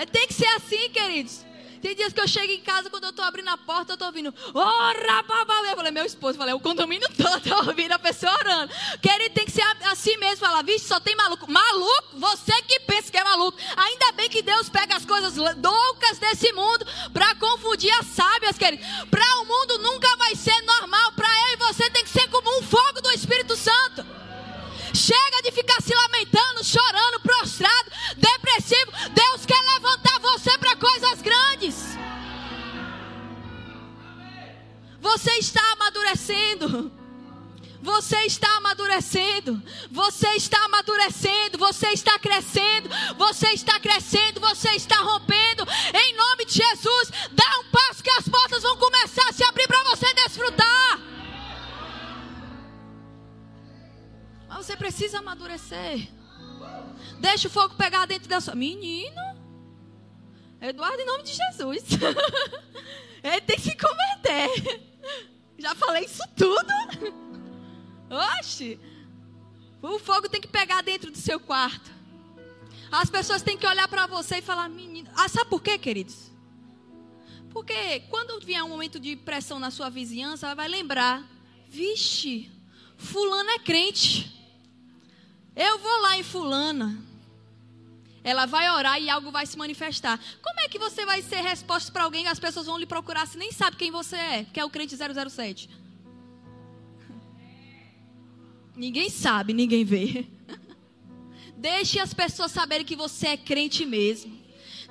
[0.00, 0.06] é.
[0.06, 1.44] Tem que ser assim, queridos.
[1.84, 4.08] Tem dias que eu chego em casa, quando eu estou abrindo a porta, eu estou
[4.08, 5.54] ouvindo, ora, babá.
[5.68, 8.72] Eu falei, meu esposo, eu falei, o condomínio todo está ouvindo a pessoa orando.
[9.02, 9.60] Querido, tem que ser
[9.92, 11.46] assim mesmo, falar, vixe, só tem maluco.
[11.46, 12.20] Maluco?
[12.20, 13.58] Você que pensa que é maluco.
[13.76, 18.82] Ainda bem que Deus pega as coisas loucas desse mundo para confundir as sábias, querido.
[19.10, 21.12] Para o mundo nunca vai ser normal.
[21.12, 24.06] Para eu e você tem que ser como um fogo do Espírito Santo.
[24.94, 28.90] Chega de ficar se lamentando, chorando, prostrado, depressivo.
[29.12, 30.03] Deus quer levantar
[30.94, 31.98] coisas grandes.
[35.00, 36.92] Você está amadurecendo.
[37.82, 39.62] Você está amadurecendo.
[39.90, 41.58] Você está amadurecendo.
[41.58, 42.88] Você está crescendo.
[43.18, 44.40] Você está crescendo.
[44.40, 45.66] Você está rompendo.
[45.92, 49.66] Em nome de Jesus, dá um passo que as portas vão começar a se abrir
[49.66, 51.00] para você desfrutar.
[54.48, 56.08] Mas você precisa amadurecer.
[57.18, 58.54] Deixa o fogo pegar dentro da sua.
[58.54, 59.43] Menino.
[60.68, 61.84] Eduardo, em nome de Jesus.
[63.22, 64.82] Ele tem que se converter.
[65.58, 66.72] Já falei isso tudo.
[68.38, 68.78] Oxe.
[69.82, 71.92] O fogo tem que pegar dentro do seu quarto.
[72.90, 75.10] As pessoas têm que olhar para você e falar, menino.
[75.14, 76.30] Ah, sabe por quê, queridos?
[77.50, 81.22] Porque quando vier um momento de pressão na sua vizinhança, ela vai lembrar:
[81.68, 82.50] vixe,
[82.96, 84.32] Fulano é crente.
[85.54, 87.13] Eu vou lá em Fulana.
[88.24, 90.18] Ela vai orar e algo vai se manifestar.
[90.42, 93.26] Como é que você vai ser resposta para alguém e as pessoas vão lhe procurar
[93.26, 95.68] se nem sabe quem você é, que é o crente 007?
[98.74, 100.26] Ninguém sabe, ninguém vê.
[101.56, 104.43] Deixe as pessoas saberem que você é crente mesmo.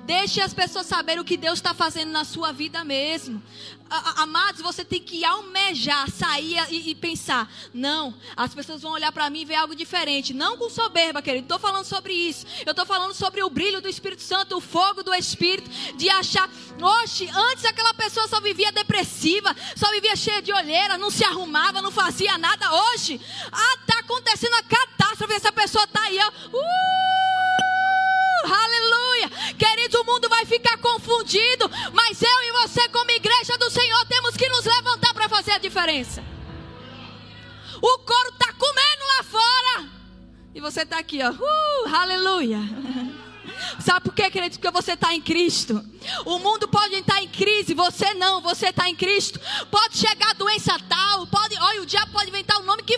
[0.04, 3.42] Deixe as pessoas saberem o que Deus está fazendo na sua vida mesmo.
[3.88, 9.30] Amados, você tem que almejar, sair e, e pensar: não, as pessoas vão olhar para
[9.30, 10.34] mim e ver algo diferente.
[10.34, 11.44] Não com soberba, querido.
[11.44, 12.44] Estou falando sobre isso.
[12.66, 16.50] Eu estou falando sobre o brilho do Espírito Santo, o fogo do Espírito, de achar.
[16.80, 21.80] Oxe, antes aquela pessoa só vivia depressiva, só vivia cheia de olheira, não se arrumava,
[21.80, 22.70] não fazia nada.
[22.72, 25.34] Hoje, ah, está acontecendo a catástrofe.
[25.34, 26.56] Essa pessoa está aí, ó.
[26.56, 27.23] Uh!
[28.44, 29.30] Aleluia.
[29.58, 34.36] Queridos, o mundo vai ficar confundido, mas eu e você, como igreja do Senhor, temos
[34.36, 36.22] que nos levantar para fazer a diferença.
[37.80, 39.88] O couro está comendo lá fora,
[40.54, 42.60] e você está aqui, ó, uh, aleluia.
[43.80, 44.56] Sabe por quê, queridos?
[44.56, 45.84] Porque você está em Cristo.
[46.24, 49.40] O mundo pode estar em crise, você não, você está em Cristo.
[49.70, 52.43] Pode chegar doença tal, pode, olha, o diabo pode que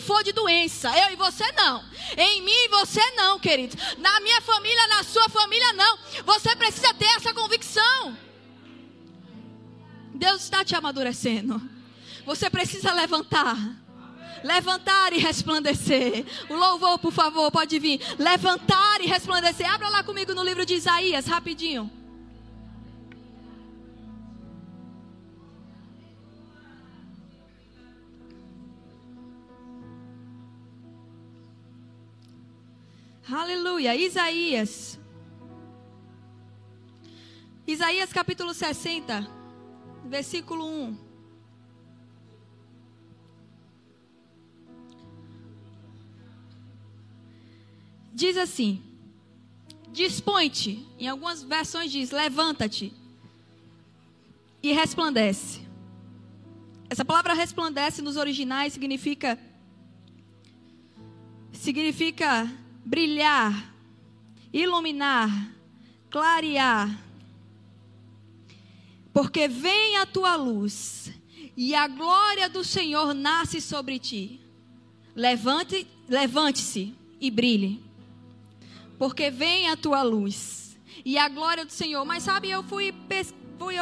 [0.06, 0.88] for de doença.
[0.96, 1.84] Eu e você não.
[2.16, 3.76] Em mim e você não, queridos.
[3.98, 5.98] Na minha família, na sua família não.
[6.24, 8.16] Você precisa ter essa convicção.
[10.14, 11.60] Deus está te amadurecendo.
[12.24, 13.56] Você precisa levantar
[14.44, 16.24] levantar e resplandecer.
[16.48, 18.00] O louvor, por favor, pode vir.
[18.16, 19.68] Levantar e resplandecer.
[19.68, 21.90] Abra lá comigo no livro de Isaías, rapidinho.
[33.30, 33.96] Aleluia.
[33.96, 34.98] Isaías.
[37.66, 39.26] Isaías capítulo 60,
[40.04, 41.06] versículo 1.
[48.16, 48.82] diz assim:
[49.92, 50.86] Dispõe-te.
[50.98, 52.92] Em algumas versões diz: Levanta-te
[54.62, 55.60] e resplandece.
[56.88, 59.38] Essa palavra resplandece nos originais significa
[61.52, 62.50] significa
[62.86, 63.74] brilhar,
[64.50, 65.28] iluminar,
[66.10, 66.98] clarear.
[69.12, 71.12] Porque vem a tua luz
[71.54, 74.40] e a glória do Senhor nasce sobre ti.
[75.14, 77.86] Levante, levante-se e brilhe
[78.98, 82.04] porque vem a tua luz e a glória do Senhor.
[82.04, 82.94] Mas sabe, eu fui,
[83.58, 83.74] fui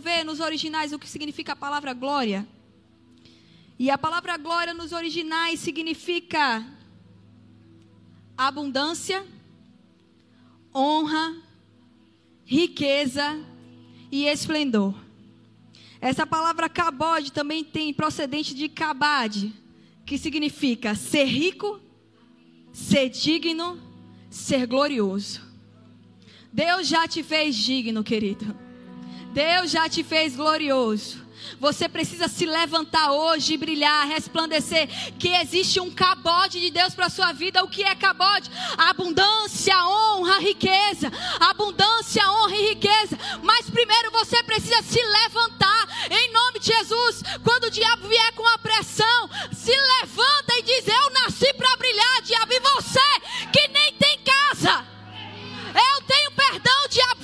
[0.00, 2.46] ver nos originais o que significa a palavra glória.
[3.78, 6.66] E a palavra glória nos originais significa
[8.38, 9.26] abundância,
[10.74, 11.36] honra,
[12.46, 13.38] riqueza
[14.10, 14.94] e esplendor.
[16.00, 19.52] Essa palavra cabode também tem procedente de cabade,
[20.06, 21.80] que significa ser rico,
[22.72, 23.88] ser digno
[24.30, 25.40] ser glorioso.
[26.52, 28.56] Deus já te fez digno, querido.
[29.32, 31.26] Deus já te fez glorioso.
[31.60, 34.88] Você precisa se levantar hoje e brilhar, resplandecer.
[35.18, 37.64] Que existe um cabode de Deus para a sua vida.
[37.64, 38.50] O que é cabode?
[38.76, 41.10] Abundância, honra, riqueza.
[41.40, 43.18] Abundância, honra e riqueza.
[43.42, 48.46] Mas primeiro você precisa se levantar em nome de Jesus, quando o diabo vier com
[48.46, 52.52] a pressão, se levanta e diz: Eu nasci para brilhar, diabo.
[52.52, 53.20] E você
[53.52, 54.86] que nem tem casa,
[55.74, 57.17] eu tenho perdão, diabo.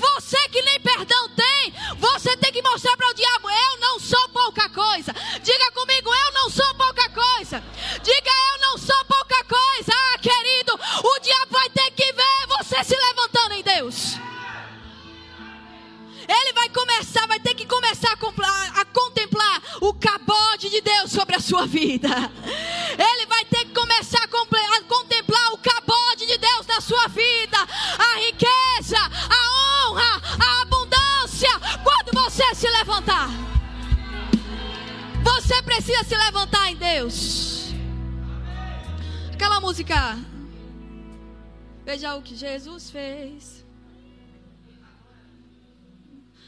[0.97, 5.13] Perdão tem, você tem que mostrar para o diabo: Eu não sou pouca coisa.
[5.43, 7.61] Diga comigo: Eu não sou pouca coisa.
[8.01, 9.93] Diga: Eu não sou pouca coisa.
[9.93, 14.15] Ah, querido, o diabo vai ter que ver você se levantando em Deus.
[16.29, 21.35] Ele vai começar, vai ter que começar a, a contemplar o cabode de Deus sobre
[21.35, 22.09] a sua vida.
[22.97, 27.59] Ele vai ter que começar a, a contemplar o cabode de Deus na sua vida,
[27.59, 30.74] a riqueza, a honra, a abundância.
[32.15, 33.29] Você se levantar,
[35.25, 37.73] você precisa se levantar em Deus.
[39.33, 40.17] Aquela música.
[41.85, 43.65] Veja o que Jesus fez.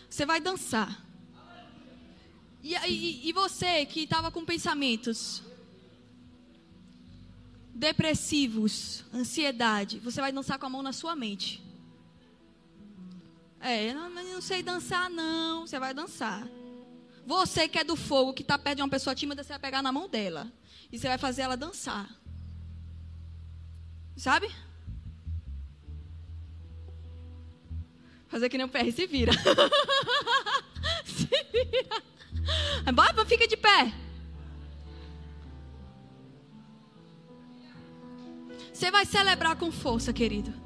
[0.09, 1.05] Você vai dançar.
[2.63, 5.43] E, e, e você que estava com pensamentos
[7.75, 11.66] depressivos, ansiedade, você vai dançar com a mão na sua mente.
[13.61, 16.47] É, não, não sei dançar não, você vai dançar.
[17.27, 19.83] Você que é do fogo, que está perto de uma pessoa tímida, você vai pegar
[19.83, 20.53] na mão dela.
[20.93, 22.09] E você vai fazer ela dançar.
[24.17, 24.49] Sabe?
[28.29, 29.33] Fazer que nem o PR, se vira.
[31.05, 32.93] se vira.
[32.93, 33.93] Bora, fica de pé.
[38.73, 40.66] Você vai celebrar com força, querido.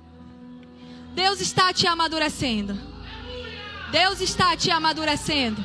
[1.14, 2.78] Deus está te amadurecendo.
[3.90, 5.62] Deus está te amadurecendo.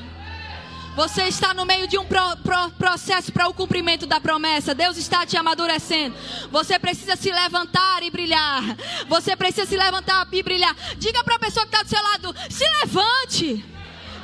[0.96, 4.74] Você está no meio de um pro, pro, processo para o cumprimento da promessa.
[4.74, 6.16] Deus está te amadurecendo.
[6.50, 8.64] Você precisa se levantar e brilhar.
[9.08, 10.74] Você precisa se levantar e brilhar.
[10.98, 13.66] Diga para a pessoa que está do seu lado: se levante.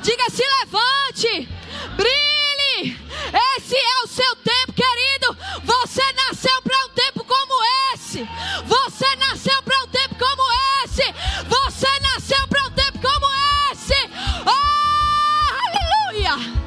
[0.02, 1.48] Diga: se levante.
[1.94, 2.98] Brilhe.
[3.58, 5.36] Esse é o seu tempo, querido.
[5.62, 7.64] Você nasceu para um tempo como
[7.94, 8.26] esse.
[8.64, 10.71] Você nasceu para um tempo como esse.
[10.94, 13.26] Você nasceu para um tempo como
[13.72, 13.94] esse.
[14.46, 16.62] Oh, aleluia.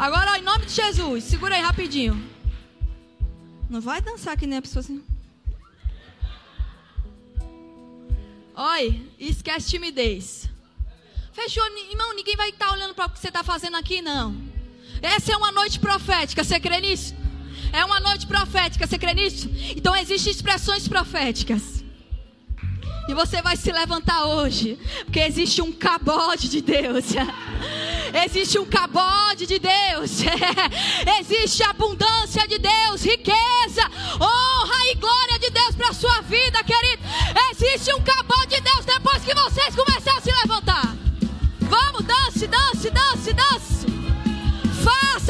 [0.00, 2.18] Agora, em nome de Jesus, segura aí rapidinho.
[3.68, 5.04] Não vai dançar que nem a pessoa assim.
[8.56, 10.48] Oi, esquece timidez.
[11.34, 14.34] Fechou, irmão, ninguém vai estar olhando para o que você está fazendo aqui, não.
[15.02, 17.19] Essa é uma noite profética, você crê nisso?
[17.72, 19.48] É uma noite profética, você crê nisso?
[19.76, 21.84] Então existem expressões proféticas.
[23.08, 27.06] E você vai se levantar hoje, porque existe um cabode de Deus.
[28.12, 30.22] Existe um cabode de Deus.
[31.20, 33.82] Existe abundância de Deus, riqueza,
[34.20, 37.02] honra e glória de Deus para a sua vida, querido.
[37.52, 40.96] Existe um cabode de Deus depois que vocês começarem a se levantar.
[41.60, 43.86] Vamos, dance, dance, dance, dance.
[44.82, 45.29] Faça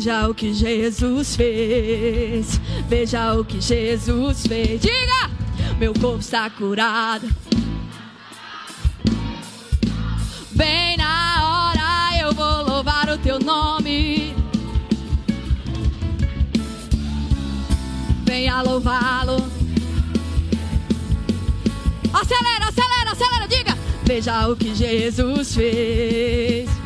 [0.00, 2.58] Veja o que Jesus fez.
[2.88, 4.80] Veja o que Jesus fez.
[4.80, 5.30] Diga!
[5.78, 7.28] Meu corpo está curado.
[10.52, 14.34] Bem na hora eu vou louvar o teu nome.
[18.24, 19.36] Venha louvá-lo.
[22.10, 23.78] Acelera, acelera, acelera, diga.
[24.06, 26.79] Veja o que Jesus fez.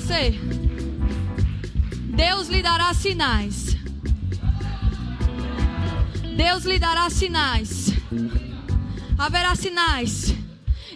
[0.00, 0.34] Você.
[2.16, 3.76] Deus lhe dará sinais.
[6.36, 7.92] Deus lhe dará sinais.
[9.18, 10.34] Haverá sinais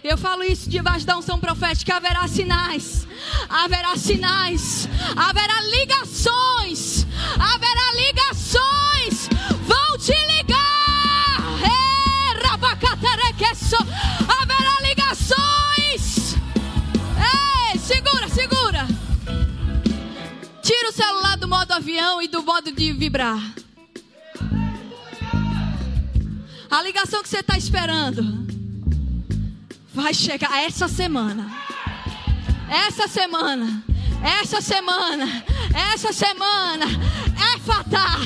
[0.07, 1.95] eu falo isso debaixo da unção profética.
[1.95, 3.07] Haverá sinais,
[3.49, 8.65] haverá sinais, haverá ligações, haverá ligações.
[21.45, 23.39] Do modo avião e do modo de vibrar.
[26.71, 28.47] A ligação que você está esperando
[29.93, 31.45] vai chegar essa semana.
[32.67, 33.83] essa semana,
[34.23, 35.45] essa semana,
[35.93, 36.85] essa semana
[37.53, 38.19] é fatal.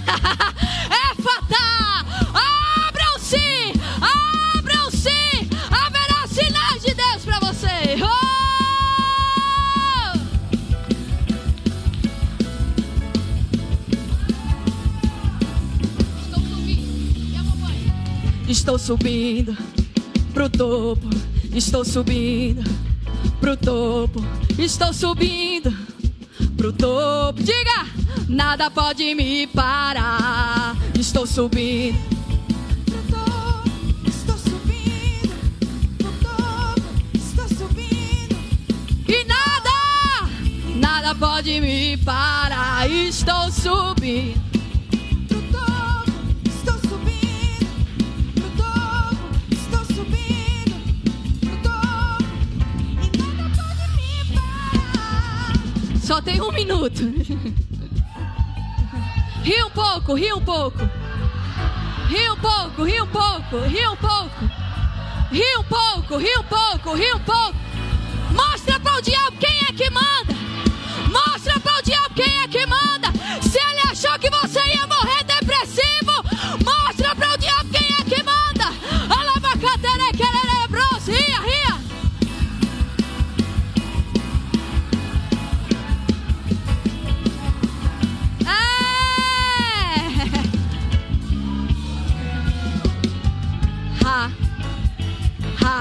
[0.90, 2.06] É fatal.
[2.34, 2.79] Abram-se!
[18.70, 19.58] Estou subindo
[20.32, 21.10] pro topo,
[21.56, 22.62] estou subindo
[23.42, 24.24] pro topo,
[24.60, 25.76] estou subindo
[26.56, 27.42] pro topo.
[27.42, 27.88] Diga,
[28.28, 30.78] nada pode me parar.
[30.94, 31.98] Estou subindo.
[32.86, 35.36] Pro topo, estou subindo.
[35.98, 38.36] Pro topo, estou subindo.
[39.08, 40.30] E nada,
[40.76, 42.88] nada pode me parar.
[42.88, 44.49] Estou subindo.
[56.24, 57.02] Tem um minuto.
[59.44, 60.80] Ri um pouco, ri um pouco.
[62.10, 64.50] Ri um pouco, ri um pouco, ri um pouco.
[65.32, 67.56] Ri um pouco, ri um pouco, ri um pouco.
[68.32, 70.36] Mostra para o diabo quem é que manda.
[71.10, 72.29] Mostra para o diabo quem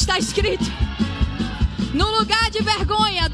[0.00, 0.64] Está escrito.
[1.92, 3.28] No lugar de vergonha,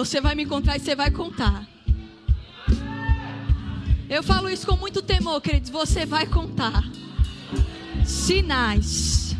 [0.00, 1.66] Você vai me encontrar e você vai contar.
[4.08, 5.68] Eu falo isso com muito temor, queridos.
[5.68, 6.82] Você vai contar.
[8.06, 9.36] Sinais.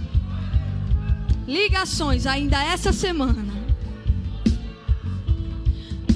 [1.48, 3.42] Ligações ainda essa semana.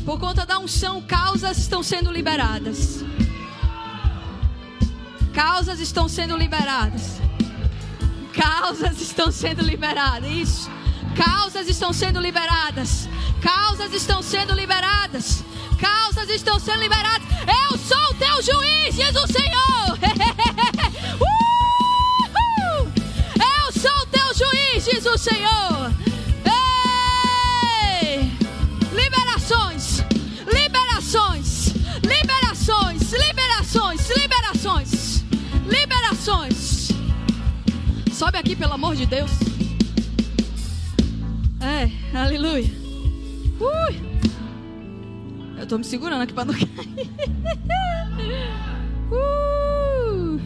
[0.05, 3.03] Por conta da unção, causas estão sendo liberadas.
[5.33, 7.19] Causas estão sendo liberadas.
[8.35, 10.31] Causas estão sendo liberadas.
[10.31, 10.71] Isso.
[11.17, 13.04] Causas estão sendo liberadas.
[13.85, 15.45] Causas estão sendo liberadas.
[15.79, 17.29] causas estão sendo liberadas.
[17.47, 19.99] Eu sou o teu juiz, diz o Senhor.
[23.37, 25.93] Eu sou o teu juiz, diz o Senhor.
[28.01, 28.33] Ei!
[28.91, 30.03] Liberações,
[30.51, 35.25] liberações, liberações, liberações, liberações,
[35.67, 36.89] liberações.
[38.15, 39.31] Sobe aqui, pelo amor de Deus.
[41.61, 42.84] É, aleluia.
[43.61, 44.01] Ui.
[45.59, 46.69] Eu tô me segurando aqui pra não cair.
[49.11, 50.41] Uh.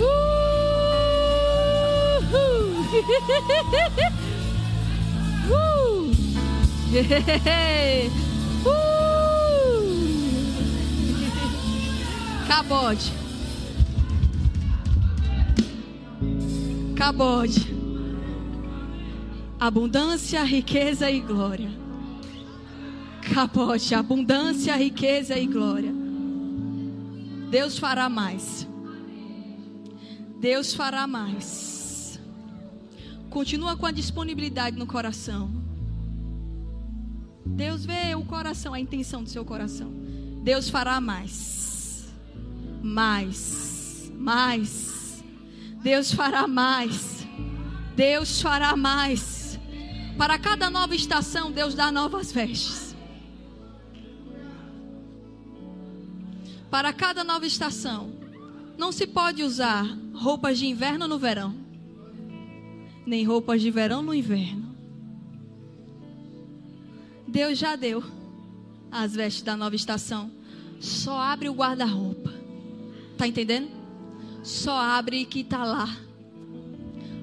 [0.00, 0.14] Uh.
[8.66, 8.74] Uh.
[12.46, 13.23] Cabode.
[16.96, 17.74] Cabode.
[19.58, 21.70] Abundância, riqueza e glória.
[23.32, 25.92] Cabode, abundância, riqueza e glória.
[27.50, 28.68] Deus fará mais.
[30.40, 32.20] Deus fará mais.
[33.28, 35.50] Continua com a disponibilidade no coração.
[37.44, 39.90] Deus vê o coração, a intenção do seu coração.
[40.42, 42.06] Deus fará mais.
[42.82, 44.12] Mais.
[44.16, 44.93] Mais.
[45.84, 47.26] Deus fará mais.
[47.94, 49.60] Deus fará mais.
[50.16, 52.96] Para cada nova estação, Deus dá novas vestes.
[56.70, 58.10] Para cada nova estação,
[58.78, 61.54] não se pode usar roupas de inverno no verão,
[63.04, 64.74] nem roupas de verão no inverno.
[67.28, 68.02] Deus já deu
[68.90, 70.30] as vestes da nova estação.
[70.80, 72.32] Só abre o guarda-roupa.
[73.18, 73.83] Tá entendendo?
[74.44, 75.88] Só abre que tá lá.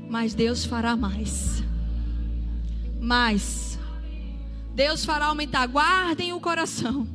[0.10, 1.64] Mas Deus fará mais.
[3.00, 3.80] Mais.
[4.74, 5.68] Deus fará aumentar.
[5.68, 7.08] Guardem o coração.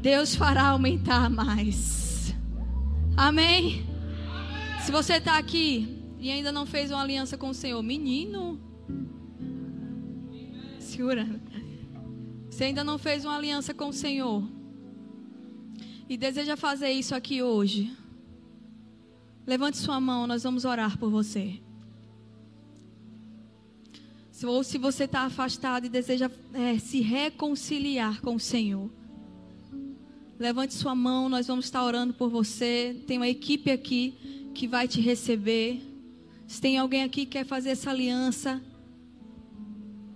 [0.00, 2.34] Deus fará aumentar mais.
[3.14, 3.86] Amém.
[4.82, 8.58] Se você está aqui e ainda não fez uma aliança com o Senhor, menino,
[10.78, 11.28] segura.
[12.48, 14.48] Se ainda não fez uma aliança com o Senhor
[16.08, 17.94] e deseja fazer isso aqui hoje,
[19.46, 21.60] levante sua mão, nós vamos orar por você.
[24.44, 28.90] Ou se você está afastado e deseja é, se reconciliar com o Senhor,
[30.38, 33.02] levante sua mão, nós vamos estar orando por você.
[33.06, 35.80] Tem uma equipe aqui que vai te receber.
[36.46, 38.62] Se tem alguém aqui que quer fazer essa aliança,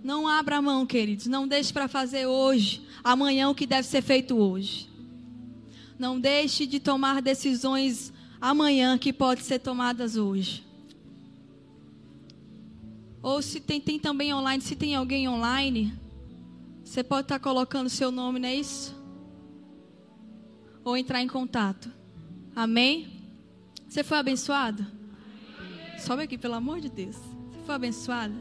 [0.03, 1.25] não abra a mão, queridos.
[1.25, 4.87] Não deixe para fazer hoje, amanhã o que deve ser feito hoje.
[5.97, 10.65] Não deixe de tomar decisões amanhã que podem ser tomadas hoje.
[13.21, 15.93] Ou se tem, tem também online, se tem alguém online,
[16.83, 18.99] você pode estar colocando seu nome, não é isso?
[20.83, 21.91] Ou entrar em contato.
[22.55, 23.21] Amém?
[23.87, 24.85] Você foi abençoado?
[25.99, 27.15] Sobe aqui, pelo amor de Deus.
[27.15, 28.33] Você foi abençoado?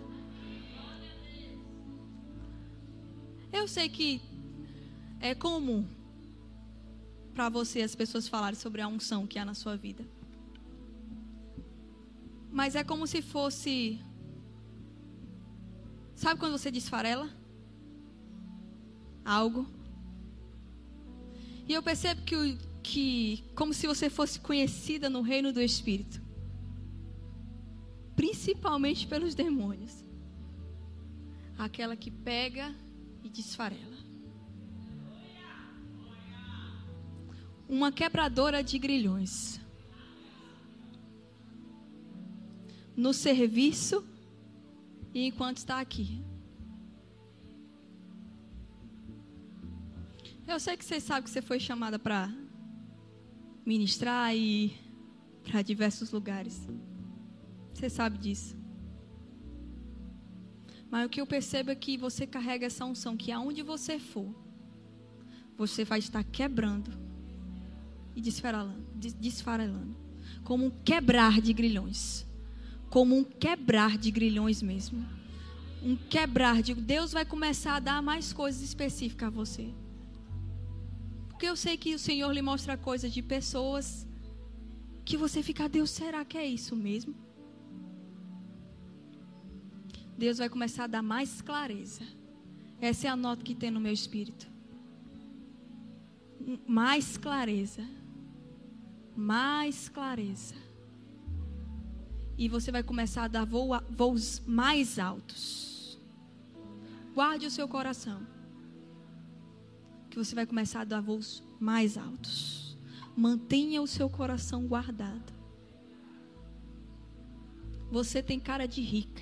[3.53, 4.23] Eu sei que
[5.21, 5.85] é comum
[7.35, 10.05] para você as pessoas falarem sobre a unção que há na sua vida.
[12.51, 14.01] Mas é como se fosse.
[16.15, 17.31] Sabe quando você desfarela?
[19.25, 19.67] Algo.
[21.69, 26.21] E eu percebo que, que como se você fosse conhecida no reino do Espírito.
[28.17, 30.05] Principalmente pelos demônios.
[31.57, 32.75] Aquela que pega
[33.23, 33.90] e desfarela.
[37.71, 39.61] Uma quebradora de grilhões.
[42.97, 44.05] No serviço
[45.15, 46.21] e enquanto está aqui.
[50.49, 52.29] Eu sei que você sabe que você foi chamada para
[53.65, 54.77] ministrar e
[55.45, 56.67] para diversos lugares.
[57.73, 58.57] Você sabe disso.
[60.91, 64.35] Mas o que eu percebo é que você carrega essa unção, que aonde você for,
[65.57, 67.10] você vai estar quebrando
[68.15, 69.97] e desfarelando, des- desfarelando.
[70.45, 72.27] Como um quebrar de grilhões.
[72.89, 75.05] Como um quebrar de grilhões mesmo.
[75.83, 76.75] Um quebrar de.
[76.75, 79.73] Deus vai começar a dar mais coisas específicas a você.
[81.29, 84.07] Porque eu sei que o Senhor lhe mostra coisas de pessoas
[85.05, 87.15] que você fica, Deus, será que é isso mesmo?
[90.19, 92.03] Deus vai começar a dar mais clareza.
[92.81, 94.47] Essa é a nota que tem no meu espírito.
[96.67, 97.83] Mais clareza.
[99.21, 100.55] Mais clareza.
[102.39, 105.99] E você vai começar a dar voa- voos mais altos.
[107.15, 108.27] Guarde o seu coração.
[110.09, 112.79] Que você vai começar a dar voos mais altos.
[113.15, 115.31] Mantenha o seu coração guardado.
[117.91, 119.21] Você tem cara de rica.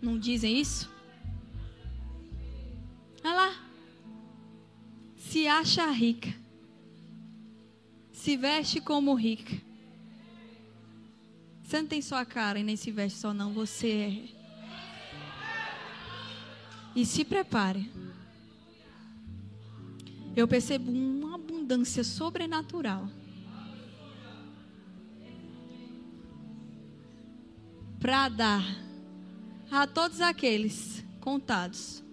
[0.00, 0.88] Não dizem isso?
[3.24, 3.66] Olha lá.
[5.16, 6.32] Se acha rica.
[8.22, 9.60] Se veste como rica.
[11.60, 13.52] Você não tem só a cara e nem se veste só, não.
[13.52, 14.28] Você é.
[16.94, 17.90] E se prepare.
[20.36, 23.08] Eu percebo uma abundância sobrenatural.
[27.98, 28.64] Para dar
[29.68, 32.04] a todos aqueles contados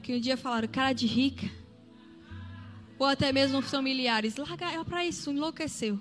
[0.00, 1.50] que um dia falaram cara de rica,
[3.00, 5.98] ou até mesmo familiares, larga ela para isso, enlouqueceu.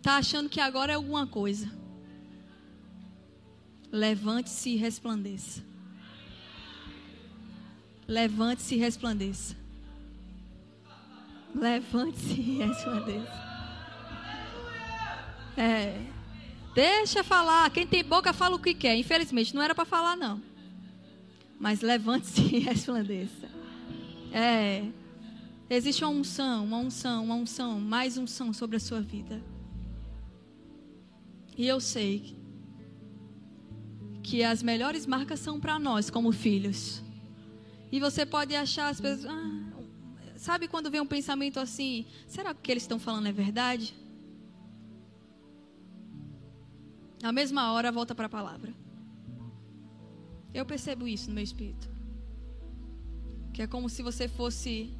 [0.00, 1.68] Tá achando que agora é alguma coisa.
[3.90, 5.64] Levante-se e resplandeça.
[8.06, 9.56] Levante-se e resplandeça.
[11.52, 13.46] Levante-se e resplandeça.
[15.56, 16.00] É.
[16.72, 17.68] Deixa falar.
[17.70, 18.94] Quem tem boca fala o que quer.
[18.96, 20.40] Infelizmente, não era para falar, não.
[21.58, 23.45] Mas levante-se e resplandeça.
[24.36, 24.92] É.
[25.70, 29.42] Existe uma unção, uma unção, uma unção, mais unção sobre a sua vida.
[31.56, 32.36] E eu sei
[34.22, 37.02] que as melhores marcas são para nós, como filhos.
[37.90, 39.24] E você pode achar as pessoas.
[39.24, 39.72] Ah,
[40.36, 42.04] sabe quando vem um pensamento assim?
[42.28, 43.96] Será que o que eles estão falando é verdade?
[47.22, 48.74] Na mesma hora, volta para a palavra.
[50.52, 51.95] Eu percebo isso no meu espírito.
[53.56, 54.92] Que é como se você fosse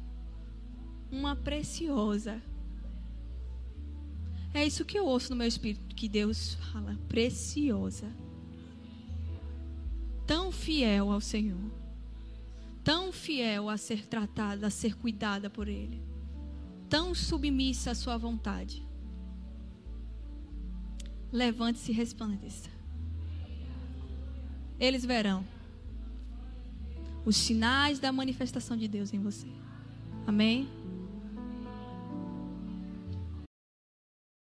[1.11, 2.41] uma preciosa.
[4.51, 8.11] É isso que eu ouço no meu espírito, que Deus fala, preciosa.
[10.25, 11.71] Tão fiel ao Senhor.
[12.83, 16.01] Tão fiel a ser tratada, a ser cuidada por Ele.
[16.89, 18.83] Tão submissa à sua vontade.
[21.31, 22.71] Levante-se e resplandeça.
[24.79, 25.45] Eles verão
[27.27, 29.47] os sinais da manifestação de Deus em você.
[30.25, 30.65] Amém?